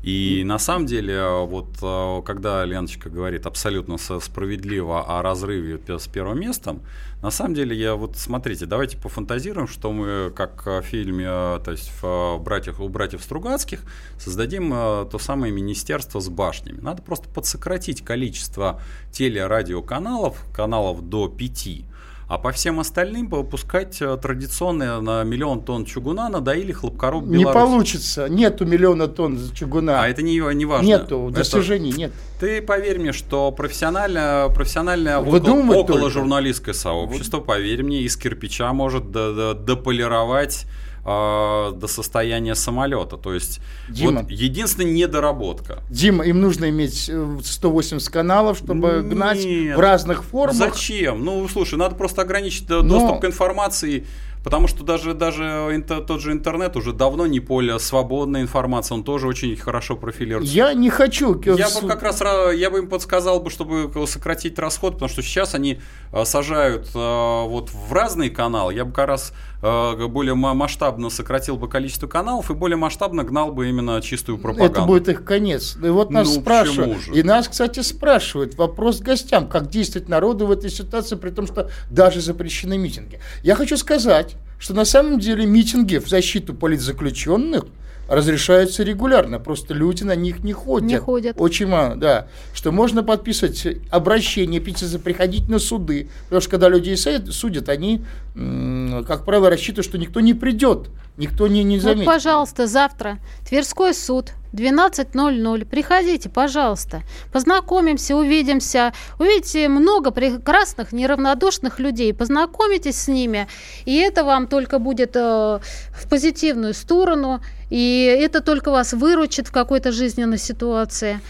И 0.05 0.43
на 0.45 0.59
самом 0.59 0.85
деле, 0.85 1.25
вот 1.47 1.79
э, 1.81 2.23
когда 2.27 2.63
Леночка 2.67 3.09
говорит 3.09 3.47
абсолютно 3.47 3.97
справедливо 3.97 5.01
о 5.01 5.23
разрыве 5.23 5.81
с 5.89 6.07
первым 6.09 6.41
местом, 6.41 6.83
на 7.23 7.31
самом 7.31 7.55
деле, 7.55 7.75
я 7.75 7.95
вот, 7.95 8.19
смотрите, 8.19 8.67
давайте 8.67 8.99
пофантазируем, 8.99 9.67
что 9.67 9.93
мы, 9.93 10.31
как 10.37 10.67
в 10.67 10.83
фильме, 10.83 11.25
то 11.25 11.71
есть 11.71 11.91
в 12.03 12.39
братьях, 12.41 12.81
у 12.81 12.89
братьев 12.91 13.23
Стругацких, 13.23 13.81
создадим 14.19 14.73
то 15.09 15.19
самое 15.19 15.51
министерство 15.51 16.21
с 16.21 16.29
башнями. 16.29 16.81
Надо 16.83 17.01
просто 17.01 17.27
подсократить 17.31 18.05
количество 18.05 18.83
телерадиоканалов, 19.11 20.37
каналов 20.55 21.09
до 21.09 21.29
пяти, 21.29 21.87
а 22.35 22.39
по 22.39 22.51
всем 22.51 22.81
остальным 22.81 23.29
выпускать 23.29 24.03
э, 24.03 24.17
традиционные 24.17 25.01
на 25.01 25.23
миллион 25.23 25.63
тонн 25.63 25.85
чугуна 25.85 26.29
надоили 26.29 26.73
хлопкоруб 26.73 27.25
Беларуси. 27.25 27.47
Не 27.47 27.53
получится. 27.53 28.29
Нету 28.29 28.67
миллиона 28.67 29.07
тонн 29.07 29.39
чугуна. 29.55 30.03
А 30.03 30.09
это 30.09 30.23
не, 30.23 30.41
не 30.55 30.65
важно. 30.65 30.87
Нету 30.87 31.31
достижений, 31.33 31.91
это... 31.91 31.99
нет. 31.99 32.13
Ты 32.41 32.61
поверь 32.61 32.99
мне, 32.99 33.13
что 33.13 33.53
профессиональное, 33.53 34.49
профессиональное 34.49 35.19
около, 35.19 35.77
около 35.77 36.11
журналистское 36.11 36.75
сообщество, 36.75 37.37
вот. 37.37 37.47
поверь 37.47 37.85
мне, 37.85 38.01
из 38.01 38.17
кирпича 38.17 38.73
может 38.73 39.13
дополировать 39.13 40.67
э, 41.05 41.73
до 41.75 41.87
состояния 41.87 42.55
самолета. 42.55 43.17
То 43.17 43.35
есть 43.35 43.61
Дима, 43.89 44.23
вот 44.23 44.31
единственная 44.31 44.91
недоработка. 44.91 45.83
Дима, 45.91 46.25
им 46.25 46.41
нужно 46.41 46.71
иметь 46.71 47.11
180 47.45 48.09
э, 48.09 48.13
каналов, 48.13 48.59
чтобы 48.59 49.03
Нет, 49.03 49.09
гнать 49.09 49.45
в 49.45 49.79
разных 49.79 50.25
формах. 50.25 50.57
Зачем? 50.57 51.25
Ну, 51.25 51.47
слушай, 51.49 51.77
надо 51.77 51.95
просто 51.95 52.23
ограничить 52.23 52.69
Но... 52.69 52.83
доступ 52.83 53.21
к 53.21 53.25
информации 53.25 54.07
Потому 54.45 54.69
что 54.69 54.85
даже, 54.85 55.15
даже 55.15 55.83
тот 56.07 56.21
же 56.21 56.33
интернет 56.33 56.77
уже 56.77 56.93
давно 56.93 57.27
не 57.27 57.41
поле 57.41 57.79
свободной 57.79 58.43
информации, 58.43 58.93
он 58.93 59.03
тоже 59.03 59.27
очень 59.27 59.57
хорошо 59.57 59.97
профилируется. 59.97 60.55
Я 60.55 60.75
не 60.75 60.91
хочу. 60.91 61.41
Я 61.43 61.69
бы 61.71 61.89
как 61.89 62.03
раз 62.03 62.21
я 62.55 62.71
бы 62.71 62.79
им 62.79 62.89
подсказал 62.89 63.41
бы, 63.41 63.49
чтобы 63.49 63.91
сократить 64.07 64.59
расход, 64.59 64.95
потому 64.95 65.09
что 65.09 65.23
сейчас 65.23 65.55
они 65.55 65.81
э, 66.13 66.25
сажают 66.27 66.91
э, 66.95 66.99
вот 66.99 67.71
в 67.71 67.91
разные 67.91 68.29
каналы. 68.29 68.75
Я 68.75 68.85
бы 68.85 68.93
как 68.93 69.09
раз 69.09 69.33
э, 69.63 70.07
более 70.09 70.35
масштабно 70.35 71.09
сократил 71.09 71.57
бы 71.57 71.67
количество 71.67 72.07
каналов 72.07 72.51
и 72.51 72.55
более 72.55 72.77
масштабно 72.77 73.25
гнал 73.25 73.51
бы 73.51 73.71
именно 73.71 74.03
чистую 74.03 74.37
пропаганду. 74.37 74.73
Это 74.73 74.83
будет 74.83 75.09
их 75.09 75.25
конец. 75.25 75.77
И 75.83 75.89
вот 75.89 76.11
нас 76.11 76.29
ну, 76.29 76.43
спрашивают. 76.43 77.09
И 77.09 77.23
нас, 77.23 77.49
кстати, 77.49 77.81
спрашивают 77.81 78.57
вопрос 78.57 79.01
гостям, 79.01 79.49
как 79.49 79.71
действовать 79.71 80.11
народу 80.11 80.47
в 80.47 80.51
этой 80.51 80.69
ситуации, 80.69 81.17
при 81.17 81.31
том, 81.31 81.47
что 81.47 81.71
даже 81.91 82.21
запрещены 82.21 82.77
митинги. 82.77 83.21
Я 83.43 83.55
хочу 83.55 83.79
сказать, 83.79 84.34
что 84.65 84.73
на 84.73 84.87
самом 84.87 85.19
деле 85.19 85.45
митинги 85.45 85.99
в 85.99 86.09
защиту 86.09 86.55
политзаключенных 86.55 87.67
разрешаются 88.09 88.83
регулярно, 88.83 89.39
просто 89.39 89.75
люди 89.75 90.05
на 90.05 90.17
них 90.17 90.43
не 90.43 90.55
ходят. 90.55 90.89
Не 90.89 90.97
ходят. 90.97 91.37
Очень 91.39 91.67
мало, 91.67 91.97
да. 91.97 92.29
Что 92.55 92.73
можно 92.73 93.03
подписывать 93.03 93.67
обращение, 93.91 94.63
петиции, 94.63 94.97
приходить 94.97 95.51
на 95.51 95.59
суды. 95.59 96.09
Потому 96.25 96.41
что 96.41 96.53
когда 96.53 96.71
людей 96.71 96.97
судят, 96.97 97.69
они, 97.69 98.07
как 98.35 99.27
правило, 99.27 99.51
рассчитывают, 99.51 99.85
что 99.85 99.99
никто 99.99 100.21
не 100.21 100.33
придет, 100.33 100.89
никто 101.17 101.47
не, 101.47 101.63
не 101.63 101.79
заметит. 101.79 102.07
Вот, 102.07 102.15
пожалуйста, 102.15 102.67
завтра 102.67 103.19
Тверской 103.49 103.95
суд 103.95 104.33
12.00. 104.53 105.65
Приходите, 105.65 106.29
пожалуйста. 106.29 107.03
Познакомимся, 107.33 108.17
увидимся. 108.17 108.93
Увидите 109.19 109.69
много 109.69 110.11
прекрасных, 110.11 110.93
неравнодушных 110.93 111.81
людей. 111.81 112.15
Познакомитесь 112.15 112.97
с 112.97 113.09
ними. 113.09 113.49
И 113.85 113.97
это 113.97 114.25
вам 114.25 114.47
только 114.47 114.79
будет 114.79 115.17
э, 115.17 115.21
в 115.21 116.09
позитивную 116.09 116.75
сторону. 116.75 117.41
И 117.71 118.05
это 118.21 118.41
только 118.41 118.71
вас 118.71 118.93
выручит 118.93 119.49
в 119.49 119.53
какой-то 119.53 119.91
жизненной 119.91 120.39
ситуации. 120.39 121.21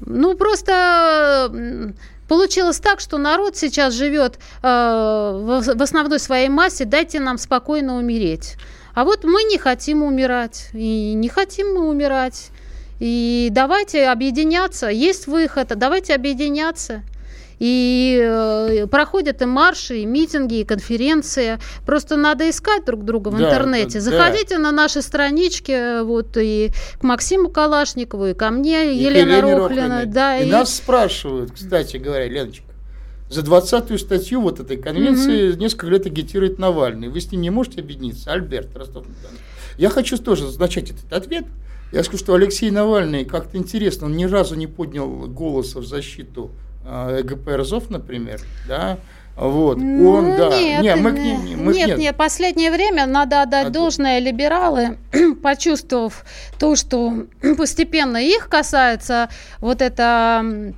Ну, 0.00 0.34
просто 0.34 1.52
Получилось 2.28 2.80
так, 2.80 3.00
что 3.00 3.18
народ 3.18 3.54
сейчас 3.56 3.92
живет 3.92 4.38
э, 4.62 4.66
в, 4.66 5.62
в 5.76 5.82
основной 5.82 6.18
своей 6.18 6.48
массе, 6.48 6.86
дайте 6.86 7.20
нам 7.20 7.36
спокойно 7.36 7.98
умереть. 7.98 8.56
А 8.94 9.04
вот 9.04 9.24
мы 9.24 9.42
не 9.44 9.58
хотим 9.58 10.02
умирать, 10.02 10.68
и 10.72 11.14
не 11.14 11.28
хотим 11.28 11.74
мы 11.74 11.88
умирать. 11.88 12.50
И 13.00 13.48
давайте 13.50 14.06
объединяться. 14.06 14.88
Есть 14.88 15.26
выход, 15.26 15.68
давайте 15.76 16.14
объединяться. 16.14 17.02
И 17.58 18.20
э, 18.22 18.86
проходят 18.88 19.40
и 19.42 19.46
марши, 19.46 19.98
и 19.98 20.06
митинги, 20.06 20.60
и 20.60 20.64
конференции. 20.64 21.58
Просто 21.86 22.16
надо 22.16 22.48
искать 22.50 22.84
друг 22.84 23.04
друга 23.04 23.28
в 23.28 23.38
да, 23.38 23.46
интернете. 23.46 24.00
Заходите 24.00 24.56
да. 24.56 24.62
на 24.62 24.72
наши 24.72 25.02
странички, 25.02 26.02
вот 26.02 26.36
и 26.36 26.70
к 27.00 27.02
Максиму 27.02 27.48
Калашникову, 27.48 28.26
и 28.26 28.34
ко 28.34 28.50
мне, 28.50 28.92
и 28.92 28.98
Елена 28.98 29.40
Рохлина. 29.40 30.02
Да, 30.06 30.38
и, 30.38 30.46
и 30.46 30.50
нас 30.50 30.74
спрашивают, 30.74 31.52
кстати 31.52 31.96
говоря, 31.96 32.28
Леночка, 32.28 32.73
за 33.28 33.40
20-ю 33.40 33.98
статью 33.98 34.40
вот 34.40 34.60
этой 34.60 34.76
конвенции 34.76 35.52
mm 35.52 35.56
несколько 35.56 35.86
лет 35.86 36.06
агитирует 36.06 36.58
Навальный. 36.58 37.08
Вы 37.08 37.20
с 37.20 37.30
ним 37.32 37.40
не 37.40 37.50
можете 37.50 37.80
объединиться? 37.80 38.32
Альберт 38.32 38.76
Ростов. 38.76 39.06
Я 39.78 39.90
хочу 39.90 40.18
тоже 40.18 40.46
начать 40.58 40.90
этот 40.90 41.12
ответ 41.12 41.46
я 41.94 42.02
скажу, 42.02 42.18
что 42.18 42.34
Алексей 42.34 42.72
Навальный 42.72 43.24
как-то 43.24 43.56
интересно, 43.56 44.06
он 44.06 44.16
ни 44.16 44.24
разу 44.24 44.56
не 44.56 44.66
поднял 44.66 45.08
голоса 45.28 45.78
в 45.78 45.86
защиту 45.86 46.50
а, 46.84 47.20
ЭГП 47.20 47.48
РЗОВ, 47.48 47.88
например, 47.88 48.40
да, 48.66 48.98
Вот, 49.36 49.78
ну, 49.78 50.10
он, 50.10 50.36
да. 50.36 50.48
Нет, 50.48 50.82
нет, 50.82 50.96
мы, 50.96 51.12
мы, 51.12 51.72
нет, 51.72 51.88
нет, 51.88 51.98
нет, 51.98 52.16
последнее 52.16 52.72
время 52.72 53.06
надо 53.06 53.42
отдать 53.42 53.68
а 53.68 53.70
должное 53.70 54.18
либералы, 54.18 54.98
почувствовав 55.42 56.24
то, 56.58 56.74
что 56.74 57.26
постепенно 57.56 58.16
их 58.16 58.48
касается 58.48 59.28
вот 59.60 59.80
это 59.80 60.74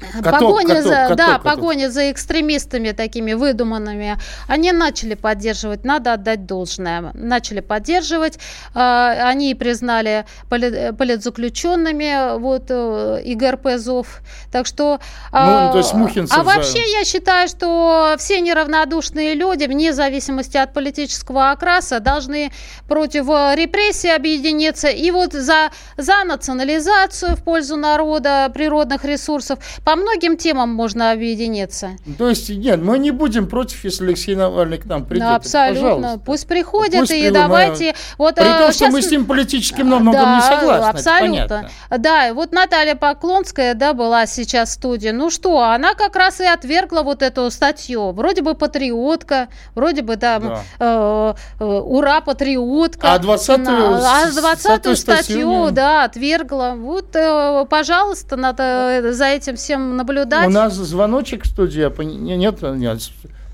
Каток, 0.00 0.40
погоня 0.40 0.76
каток, 0.76 0.82
за, 0.82 0.90
каток, 0.90 1.16
да, 1.16 1.26
каток. 1.26 1.42
погоня 1.44 1.90
за 1.90 2.10
экстремистами 2.10 2.92
такими 2.92 3.34
выдуманными, 3.34 4.16
они 4.48 4.72
начали 4.72 5.14
поддерживать, 5.14 5.84
надо 5.84 6.14
отдать 6.14 6.46
должное, 6.46 7.12
начали 7.14 7.60
поддерживать, 7.60 8.38
э, 8.74 8.78
они 8.78 9.54
признали 9.54 10.24
поли, 10.48 10.92
политзаключенными, 10.92 12.38
вот, 12.38 12.64
э, 12.70 13.20
ИГРП 13.24 13.76
ЗОВ, 13.76 14.20
так 14.50 14.66
что... 14.66 15.00
Э, 15.32 15.66
ну, 15.66 15.72
то 15.72 15.78
есть 15.78 15.92
Мухинцев 15.94 16.36
А 16.36 16.42
вообще 16.42 16.80
я 16.98 17.04
считаю, 17.04 17.48
что 17.48 18.14
все 18.18 18.40
неравнодушные 18.40 19.34
люди, 19.34 19.64
вне 19.64 19.92
зависимости 19.92 20.56
от 20.56 20.72
политического 20.72 21.50
окраса, 21.50 22.00
должны 22.00 22.50
против 22.88 23.26
репрессий 23.54 24.10
объединиться, 24.10 24.88
и 24.88 25.10
вот 25.10 25.34
за, 25.34 25.70
за 25.96 26.24
национализацию 26.24 27.36
в 27.36 27.44
пользу 27.44 27.76
народа, 27.76 28.50
природных 28.54 29.04
ресурсов, 29.04 29.58
по 29.90 29.96
многим 29.96 30.36
темам 30.36 30.72
можно 30.72 31.10
объединиться. 31.10 31.96
То 32.16 32.28
есть, 32.28 32.48
нет, 32.48 32.80
мы 32.80 32.96
не 32.96 33.10
будем 33.10 33.48
против, 33.48 33.82
если 33.82 34.04
Алексей 34.04 34.36
Навальный 34.36 34.78
к 34.78 34.84
нам 34.84 35.04
придет. 35.04 35.26
Ну, 35.26 35.34
абсолютно. 35.34 35.82
Пожалуйста. 35.82 36.20
Пусть 36.24 36.46
приходит 36.46 37.00
Пусть 37.00 37.10
и 37.10 37.28
давайте... 37.30 37.96
Вот, 38.16 38.36
При 38.36 38.44
том, 38.44 38.72
сейчас... 38.72 38.76
что 38.76 38.90
мы 38.90 39.02
с 39.02 39.10
ним 39.10 39.26
политически 39.26 39.82
много 39.82 40.12
да, 40.12 40.36
не 40.36 40.42
согласны. 40.42 40.90
Абсолютно. 40.90 41.70
Да, 41.90 42.32
вот 42.34 42.52
Наталья 42.52 42.94
Поклонская, 42.94 43.74
да, 43.74 43.92
была 43.92 44.26
сейчас 44.26 44.68
в 44.68 44.72
студии. 44.74 45.08
Ну 45.08 45.28
что, 45.28 45.60
она 45.60 45.94
как 45.94 46.14
раз 46.14 46.40
и 46.40 46.46
отвергла 46.46 47.02
вот 47.02 47.22
эту 47.22 47.50
статью. 47.50 48.12
Вроде 48.12 48.42
бы 48.42 48.54
патриотка, 48.54 49.48
вроде 49.74 50.02
бы, 50.02 50.14
да, 50.14 50.38
да. 50.38 50.60
Э, 50.78 51.34
э, 51.58 51.64
ура, 51.64 52.20
патриотка. 52.20 53.12
А 53.12 53.18
20-ю, 53.18 54.04
а 54.04 54.30
20 54.30 54.96
статью, 54.96 55.70
да, 55.72 56.04
отвергла. 56.04 56.74
Вот, 56.76 57.16
э, 57.16 57.66
пожалуйста, 57.68 58.36
надо 58.36 59.12
за 59.12 59.24
этим 59.24 59.56
всем 59.56 59.79
будем 59.80 59.96
наблюдать. 59.96 60.46
У 60.48 60.50
нас 60.50 60.74
звоночек 60.74 61.44
в 61.44 61.46
студии, 61.46 61.88
нет, 62.02 62.62
нет, 62.62 63.00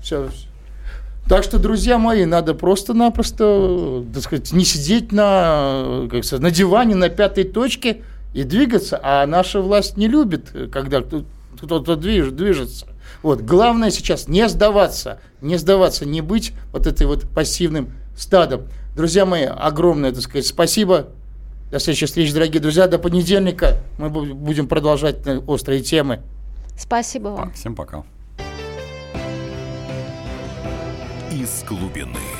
все. 0.01 0.29
Так 1.27 1.43
что, 1.43 1.59
друзья 1.59 1.97
мои, 1.97 2.25
надо 2.25 2.53
просто-напросто, 2.53 4.05
так 4.13 4.23
сказать, 4.23 4.53
не 4.53 4.63
сидеть 4.63 5.11
на, 5.11 6.07
как 6.09 6.23
сказать, 6.23 6.41
на 6.41 6.51
диване 6.51 6.95
на 6.95 7.09
пятой 7.09 7.43
точке 7.43 8.03
и 8.33 8.43
двигаться, 8.43 8.99
а 9.03 9.25
наша 9.27 9.59
власть 9.59 9.97
не 9.97 10.07
любит, 10.07 10.53
когда 10.71 11.01
кто-то 11.01 11.95
движ, 11.97 12.29
движется. 12.31 12.87
Вот, 13.23 13.41
главное 13.41 13.89
сейчас 13.89 14.29
не 14.29 14.47
сдаваться, 14.47 15.19
не 15.41 15.57
сдаваться, 15.57 16.05
не 16.05 16.21
быть 16.21 16.53
вот 16.71 16.87
этой 16.87 17.07
вот 17.07 17.23
пассивным 17.29 17.91
стадом. 18.15 18.61
Друзья 18.95 19.25
мои, 19.25 19.43
огромное, 19.43 20.11
так 20.13 20.21
сказать, 20.21 20.45
спасибо. 20.45 21.07
До 21.69 21.79
следующих 21.79 22.07
встреч, 22.07 22.33
дорогие 22.33 22.61
друзья. 22.61 22.87
До 22.87 22.97
понедельника 22.97 23.77
мы 23.97 24.09
будем 24.09 24.67
продолжать 24.67 25.17
острые 25.47 25.81
темы. 25.81 26.21
Спасибо 26.77 27.29
вам. 27.29 27.51
Всем 27.53 27.75
пока. 27.75 28.03
Из 31.31 31.63
глубины. 31.67 32.36